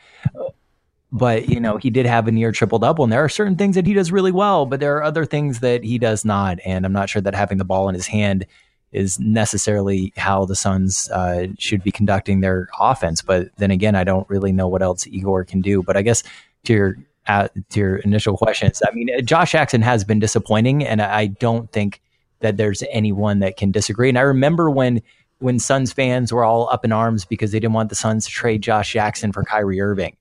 [1.17, 3.75] but you know he did have a near triple double and there are certain things
[3.75, 6.85] that he does really well but there are other things that he does not and
[6.85, 8.47] i'm not sure that having the ball in his hand
[8.93, 14.05] is necessarily how the suns uh, should be conducting their offense but then again i
[14.05, 16.23] don't really know what else igor can do but i guess
[16.65, 16.97] to your
[17.27, 21.73] uh, to your initial questions i mean josh jackson has been disappointing and i don't
[21.73, 22.01] think
[22.41, 25.03] that there's anyone that can disagree and i remember when
[25.39, 28.31] when suns fans were all up in arms because they didn't want the suns to
[28.31, 30.17] trade josh jackson for kyrie irving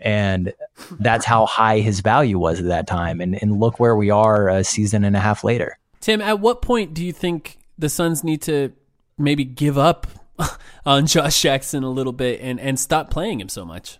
[0.00, 0.52] and
[0.98, 3.20] that's how high his value was at that time.
[3.20, 5.78] And and look where we are a season and a half later.
[6.00, 8.72] Tim, at what point do you think the Suns need to
[9.18, 10.06] maybe give up
[10.86, 13.98] on Josh Jackson a little bit and, and stop playing him so much?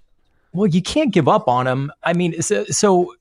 [0.52, 1.92] Well, you can't give up on him.
[2.02, 3.14] I mean, so, so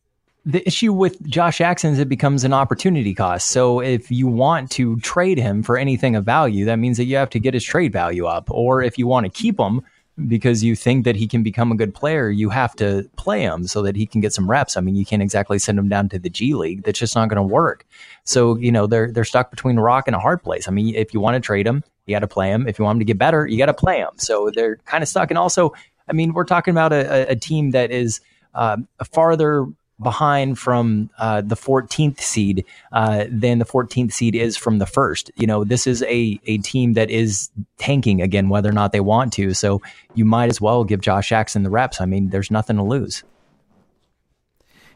[0.45, 3.47] the issue with Josh Jackson is it becomes an opportunity cost.
[3.47, 7.17] So if you want to trade him for anything of value, that means that you
[7.17, 8.49] have to get his trade value up.
[8.49, 9.81] Or if you want to keep him,
[10.27, 13.67] because you think that he can become a good player, you have to play him
[13.67, 14.77] so that he can get some reps.
[14.77, 16.83] I mean, you can't exactly send him down to the G League.
[16.83, 17.85] That's just not going to work.
[18.23, 20.67] So, you know, they're they're stuck between a rock and a hard place.
[20.67, 22.67] I mean, if you want to trade him, you got to play him.
[22.67, 24.11] If you want him to get better, you got to play him.
[24.17, 25.31] So they're kind of stuck.
[25.31, 25.73] And also,
[26.07, 28.19] I mean, we're talking about a, a team that is
[28.55, 29.67] um, farther
[30.01, 35.31] behind from uh, the 14th seed uh, than the 14th seed is from the first.
[35.35, 38.99] You know, this is a a team that is tanking again, whether or not they
[38.99, 39.53] want to.
[39.53, 39.81] So
[40.13, 42.01] you might as well give Josh Jackson the reps.
[42.01, 43.23] I mean, there's nothing to lose.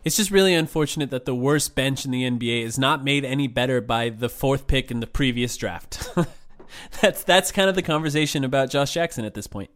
[0.04, 3.48] It's just really unfortunate that the worst bench in the NBA is not made any
[3.48, 6.10] better by the fourth pick in the previous draft.
[7.02, 9.70] that's that's kind of the conversation about Josh Jackson at this point.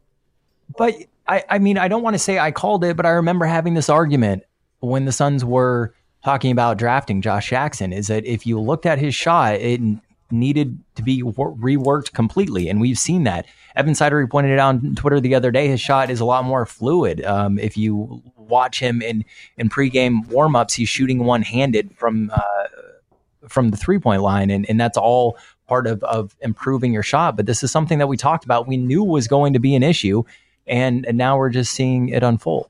[0.77, 3.45] But I, I mean, I don't want to say I called it, but I remember
[3.45, 4.43] having this argument
[4.79, 7.93] when the Suns were talking about drafting Josh Jackson.
[7.93, 9.79] Is that if you looked at his shot, it
[10.29, 13.45] needed to be reworked completely, and we've seen that.
[13.75, 15.67] Evan Sidery pointed it out on Twitter the other day.
[15.67, 17.23] His shot is a lot more fluid.
[17.23, 19.23] Um, if you watch him in
[19.57, 22.67] in pregame warmups, he's shooting one handed from uh,
[23.47, 27.37] from the three point line, and and that's all part of of improving your shot.
[27.37, 28.67] But this is something that we talked about.
[28.67, 30.23] We knew was going to be an issue,
[30.65, 32.69] and, and now we're just seeing it unfold.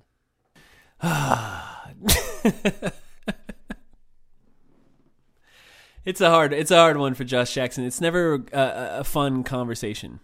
[6.06, 7.84] it's a hard it's a hard one for Josh Jackson.
[7.84, 10.20] It's never a, a fun conversation.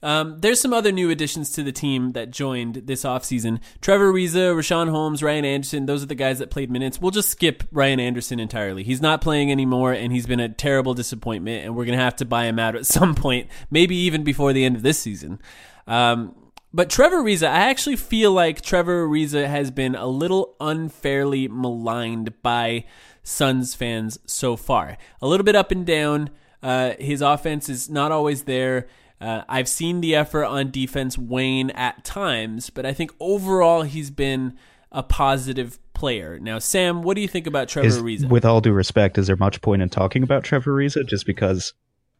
[0.00, 3.60] Um, there's some other new additions to the team that joined this offseason.
[3.80, 7.00] Trevor Ariza, Richaun Holmes, Ryan Anderson, those are the guys that played minutes.
[7.00, 8.84] We'll just skip Ryan Anderson entirely.
[8.84, 12.16] He's not playing anymore, and he's been a terrible disappointment, and we're going to have
[12.16, 15.40] to buy him out at some point, maybe even before the end of this season.
[15.88, 16.36] Um,
[16.78, 22.40] but Trevor Ariza, I actually feel like Trevor Ariza has been a little unfairly maligned
[22.40, 22.84] by
[23.24, 24.96] Suns fans so far.
[25.20, 26.30] A little bit up and down.
[26.62, 28.86] Uh, his offense is not always there.
[29.20, 34.12] Uh, I've seen the effort on defense wane at times, but I think overall he's
[34.12, 34.56] been
[34.92, 36.38] a positive player.
[36.38, 38.28] Now, Sam, what do you think about Trevor is, Ariza?
[38.28, 41.74] With all due respect, is there much point in talking about Trevor Ariza just because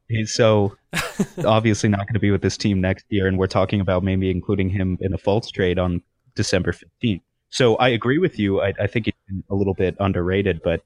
[0.08, 0.76] he's so
[1.44, 4.30] obviously not going to be with this team next year, and we're talking about maybe
[4.30, 6.02] including him in a false trade on
[6.34, 7.20] December 15th.
[7.50, 8.60] So I agree with you.
[8.60, 10.82] I, I think he's a little bit underrated, but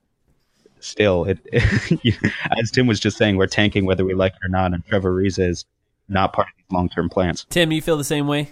[0.80, 1.38] still, it,
[2.60, 5.12] as Tim was just saying, we're tanking whether we like it or not, and Trevor
[5.12, 5.64] Ariza is
[6.08, 7.46] not part of these long term plans.
[7.50, 8.50] Tim, you feel the same way?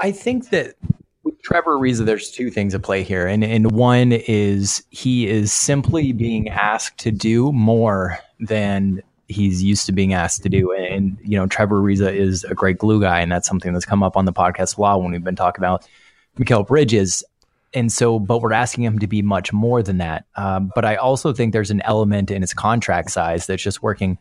[0.00, 0.74] I think that
[1.22, 5.52] with Trevor Ariza, there's two things at play here, and and one is he is
[5.52, 10.72] simply being asked to do more than he's used to being asked to do.
[10.72, 14.02] And, you know, Trevor Ariza is a great glue guy, and that's something that's come
[14.02, 15.86] up on the podcast a lot when we've been talking about
[16.38, 17.24] Mikal Bridges.
[17.72, 20.26] And so, but we're asking him to be much more than that.
[20.36, 24.18] Um, but I also think there's an element in his contract size that's just working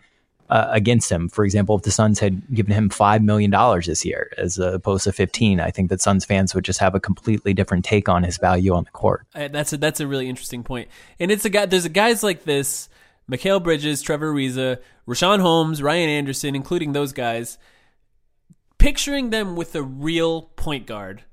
[0.50, 1.30] uh, against him.
[1.30, 3.52] For example, if the Suns had given him $5 million
[3.86, 7.00] this year as opposed to 15, I think that Suns fans would just have a
[7.00, 9.26] completely different take on his value on the court.
[9.34, 10.90] Uh, that's a, that's a really interesting point.
[11.20, 12.90] And it's a guy, there's a guys like this,
[13.32, 17.58] Mikal Bridges, Trevor Ariza, Richaun Holmes, Ryan Anderson, including those guys,
[18.78, 21.24] picturing them with a real point guard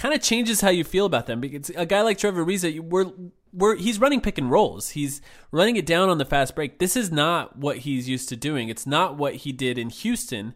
[0.00, 1.40] kind of changes how you feel about them.
[1.40, 3.10] Because a guy like Trevor Ariza, we're
[3.52, 4.90] we're he's running pick and rolls.
[4.90, 5.20] He's
[5.52, 6.78] running it down on the fast break.
[6.78, 8.68] This is not what he's used to doing.
[8.68, 10.54] It's not what he did in Houston.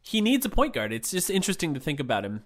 [0.00, 0.92] He needs a point guard.
[0.92, 2.42] It's just interesting to think about him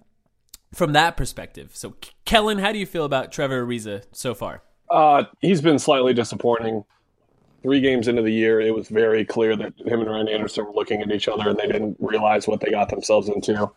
[0.73, 1.71] from that perspective.
[1.75, 4.63] So, Kellen, how do you feel about Trevor Ariza so far?
[4.89, 6.85] Uh, he's been slightly disappointing
[7.63, 10.73] three games into the year, it was very clear that him and Ryan Anderson were
[10.73, 13.71] looking at each other and they didn't realize what they got themselves into.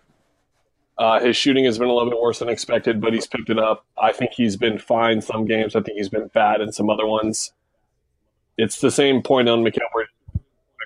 [0.98, 3.58] Uh, his shooting has been a little bit worse than expected, but he's picked it
[3.58, 3.86] up.
[4.00, 5.76] I think he's been fine some games.
[5.76, 7.54] I think he's been bad in some other ones.
[8.58, 10.06] It's the same point on McElroy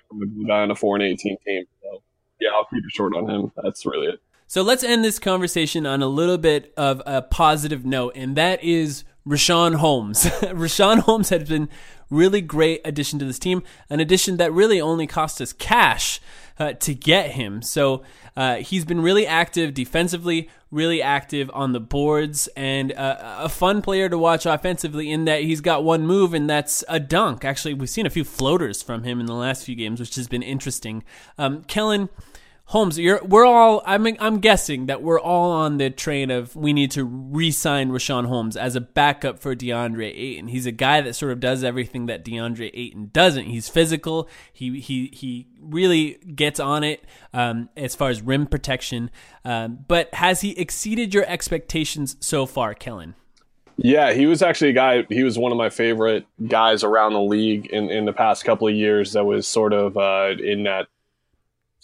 [0.07, 1.65] from a guy on a four and eighteen team.
[1.81, 2.01] So
[2.39, 3.51] yeah, I'll keep it short on him.
[3.61, 4.21] That's really it.
[4.47, 8.63] So let's end this conversation on a little bit of a positive note, and that
[8.63, 10.25] is Richaun Holmes.
[10.41, 11.67] Richaun Holmes has been
[12.09, 16.19] really great addition to this team, an addition that really only cost us cash
[16.57, 17.61] uh, to get him.
[17.61, 18.03] So
[18.35, 23.81] uh, he's been really active defensively, really active on the boards, and uh, a fun
[23.81, 27.45] player to watch offensively in that he's got one move, and that's a dunk.
[27.45, 30.27] Actually, we've seen a few floaters from him in the last few games, which has
[30.27, 31.03] been interesting.
[31.37, 32.09] Um, Kellen
[32.69, 36.73] Holmes, you're we're all I'm I'm guessing that we're all on the train of we
[36.73, 40.47] need to re-sign Richaun Holmes as a backup for DeAndre Ayton.
[40.47, 43.45] He's a guy that sort of does everything that DeAndre Ayton doesn't.
[43.45, 44.27] He's physical.
[44.51, 47.03] He he he really gets on it
[47.33, 49.11] um, as far as rim protection.
[49.43, 53.13] Um, but has he exceeded your expectations so far, Kellen?
[53.77, 55.05] Yeah, he was actually a guy.
[55.09, 58.67] He was one of my favorite guys around the league in, in the past couple
[58.67, 59.13] of years.
[59.13, 60.87] That was sort of uh, in that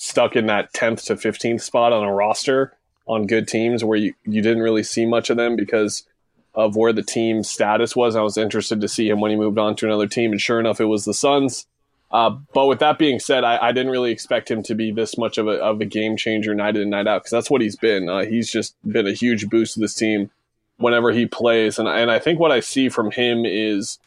[0.01, 2.73] stuck in that 10th to 15th spot on a roster
[3.05, 6.07] on good teams where you, you didn't really see much of them because
[6.55, 8.15] of where the team status was.
[8.15, 10.59] I was interested to see him when he moved on to another team, and sure
[10.59, 11.67] enough, it was the Suns.
[12.09, 15.19] Uh, but with that being said, I, I, didn't really expect him to be this
[15.19, 17.61] much of a, of a game changer night in and night out because that's what
[17.61, 18.09] he's been.
[18.09, 20.31] Uh, he's just been a huge boost to this team
[20.77, 23.99] whenever he plays, and and I think what I see from him is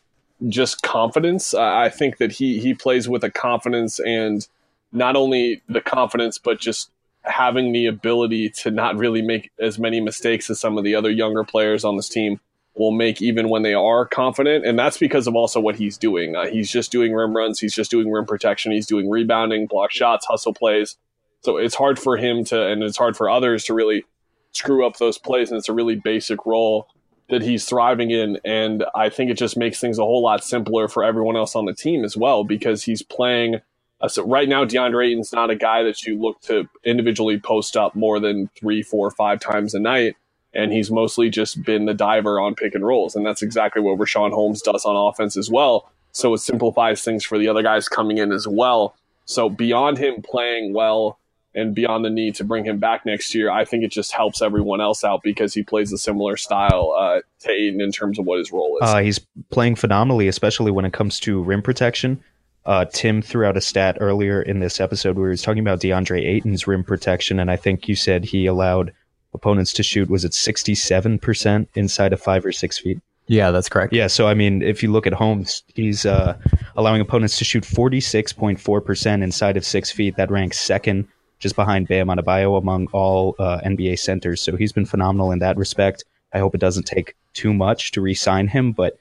[0.49, 1.55] just confidence.
[1.55, 4.47] Uh, I think that he he plays with a confidence and
[4.95, 6.91] not only the confidence, but just
[7.23, 11.11] having the ability to not really make as many mistakes as some of the other
[11.11, 12.39] younger players on this team
[12.77, 14.65] will make even when they are confident.
[14.65, 16.37] And that's because of also what he's doing.
[16.37, 19.91] Uh, he's just doing rim runs, he's just doing rim protection, he's doing rebounding, block
[19.91, 20.97] shots, hustle plays.
[21.43, 24.05] So it's hard for him to, and it's hard for others to really
[24.53, 25.51] screw up those plays.
[25.51, 26.89] And it's a really basic role
[27.31, 28.39] that he's thriving in.
[28.45, 31.65] And I think it just makes things a whole lot simpler for everyone else on
[31.65, 33.61] the team as well because he's playing–
[34.01, 37.77] uh, so right now, DeAndre Ayton's not a guy that you look to individually post
[37.77, 40.17] up more than three, four, five times a night.
[40.57, 43.17] And he's mostly just been the diver on pick and rolls.
[43.17, 45.91] And that's exactly what Richaun Holmes does on offense as well.
[46.13, 48.95] So it simplifies things for the other guys coming in as well.
[49.25, 51.19] So beyond him playing well
[51.57, 54.43] and beyond the need to bring him back next year, I think it just helps
[54.43, 58.27] everyone else out because he plays a similar style uh, to Ayton in terms of
[58.27, 58.89] what his role is.
[58.89, 59.19] Uh, he's
[59.51, 62.23] playing phenomenally, especially when it comes to rim protection.
[62.67, 65.81] Uh, Tim threw out a stat earlier in this episode where he was talking about
[65.81, 68.93] DeAndre Ayton's rim protection, and I think you said he allowed
[69.35, 73.93] opponents to shoot was it 67% inside of five or six feet yeah that's correct
[73.93, 76.39] yeah so i mean if you look at holmes he's uh,
[76.77, 81.09] allowing opponents to shoot 46.4% inside of six feet that ranks second
[81.45, 84.41] just behind Bam Adebayo among all uh, NBA centers.
[84.41, 86.03] So he's been phenomenal in that respect.
[86.33, 88.97] I hope it doesn't take too much to re-sign him, but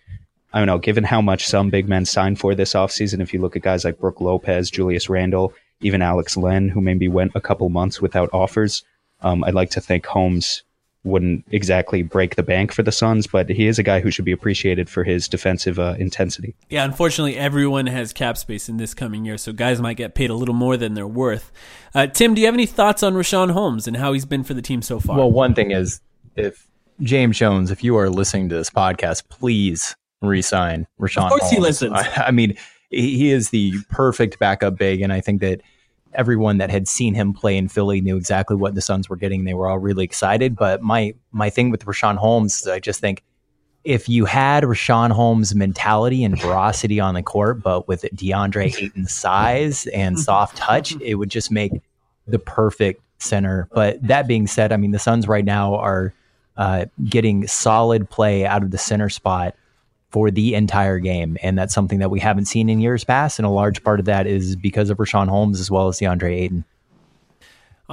[0.54, 3.42] I don't know, given how much some big men signed for this offseason, if you
[3.42, 7.42] look at guys like Brook Lopez, Julius Randle, even Alex Len, who maybe went a
[7.42, 8.84] couple months without offers,
[9.22, 10.64] um, I'd like to think Holmes
[11.04, 14.26] wouldn't exactly break the bank for the Suns, but he is a guy who should
[14.26, 16.56] be appreciated for his defensive uh, intensity.
[16.70, 20.30] Yeah, unfortunately, everyone has cap space in this coming year, so guys might get paid
[20.30, 21.52] a little more than they're worth.
[21.94, 24.54] Uh, Tim, do you have any thoughts on Richaun Holmes and how he's been for
[24.54, 25.18] the team so far?
[25.18, 26.00] Well, one thing is,
[26.38, 26.68] if
[27.02, 31.26] James Jones, if you are listening to this podcast, please resign Richaun.
[31.26, 31.54] Of course, Holmes.
[31.54, 31.94] he listens.
[31.94, 32.56] I, I mean,
[32.90, 35.62] he is the perfect backup big, and I think that
[36.14, 39.44] everyone that had seen him play in Philly knew exactly what the Suns were getting.
[39.44, 40.56] They were all really excited.
[40.56, 43.24] But my my thing with Richaun Holmes is I just think
[43.84, 49.14] if you had Richaun Holmes' mentality and ferocity on the court, but with DeAndre Ayton's
[49.14, 51.74] size and soft touch, it would just make
[52.28, 53.68] the perfect center.
[53.74, 56.14] But that being said, I mean the Suns right now are
[56.56, 59.56] uh, getting solid play out of the center spot
[60.14, 61.38] for the entire game.
[61.42, 63.40] And that's something that we haven't seen in years past.
[63.40, 66.36] And a large part of that is because of Richaun Holmes as well as DeAndre
[66.40, 66.66] Ayton.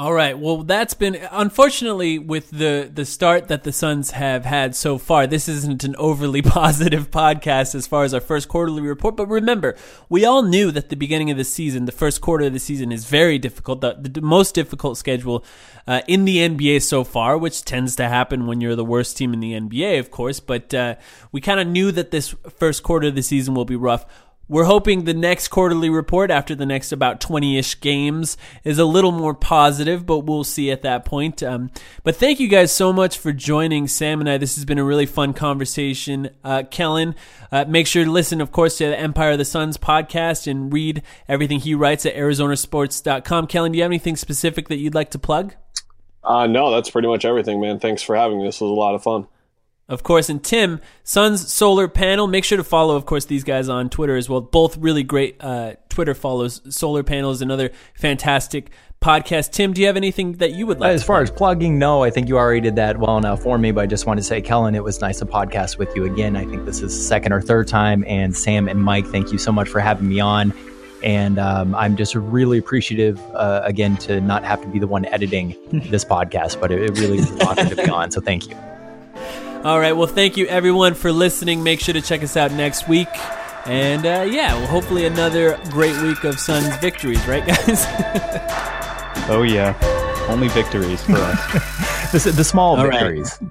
[0.01, 0.39] All right.
[0.39, 5.27] Well, that's been unfortunately with the the start that the Suns have had so far.
[5.27, 9.14] This isn't an overly positive podcast as far as our first quarterly report.
[9.14, 9.77] But remember,
[10.09, 12.93] we all knew that the beginning of the season, the first quarter of the season,
[12.93, 13.82] is very difficult.
[13.82, 15.44] The, the most difficult schedule
[15.86, 19.35] uh, in the NBA so far, which tends to happen when you're the worst team
[19.35, 20.40] in the NBA, of course.
[20.40, 20.94] But uh,
[21.31, 24.06] we kind of knew that this first quarter of the season will be rough.
[24.51, 28.85] We're hoping the next quarterly report after the next about 20 ish games is a
[28.85, 31.40] little more positive, but we'll see at that point.
[31.40, 31.70] Um,
[32.02, 34.39] but thank you guys so much for joining Sam and I.
[34.39, 36.31] This has been a really fun conversation.
[36.43, 37.14] Uh, Kellen,
[37.52, 40.72] uh, make sure to listen, of course, to the Empire of the Suns podcast and
[40.72, 43.47] read everything he writes at ArizonaSports.com.
[43.47, 45.55] Kellen, do you have anything specific that you'd like to plug?
[46.24, 47.78] Uh, no, that's pretty much everything, man.
[47.78, 48.47] Thanks for having me.
[48.47, 49.28] This was a lot of fun
[49.90, 52.28] of course, and Tim, Suns Solar Panel.
[52.28, 54.40] Make sure to follow, of course, these guys on Twitter as well.
[54.40, 56.62] Both really great uh, Twitter follows.
[56.74, 59.50] Solar Panel is another fantastic podcast.
[59.50, 60.92] Tim, do you have anything that you would like?
[60.92, 63.72] As far as plugging, no, I think you already did that well enough for me.
[63.72, 66.36] But I just want to say, Kellen, it was nice to podcast with you again.
[66.36, 68.04] I think this is the second or third time.
[68.06, 70.52] And Sam and Mike, thank you so much for having me on.
[71.02, 75.06] And um, I'm just really appreciative, uh, again, to not have to be the one
[75.06, 75.56] editing
[75.90, 78.10] this podcast, but it, it really is an honor to be on.
[78.10, 78.56] So thank you.
[79.65, 79.93] All right.
[79.93, 81.62] Well, thank you everyone for listening.
[81.62, 83.09] Make sure to check us out next week.
[83.66, 87.85] And uh, yeah, well, hopefully another great week of Suns victories, right, guys?
[89.28, 89.77] oh, yeah.
[90.31, 92.12] Only victories for us.
[92.24, 93.39] the, the small All victories.
[93.41, 93.51] Right.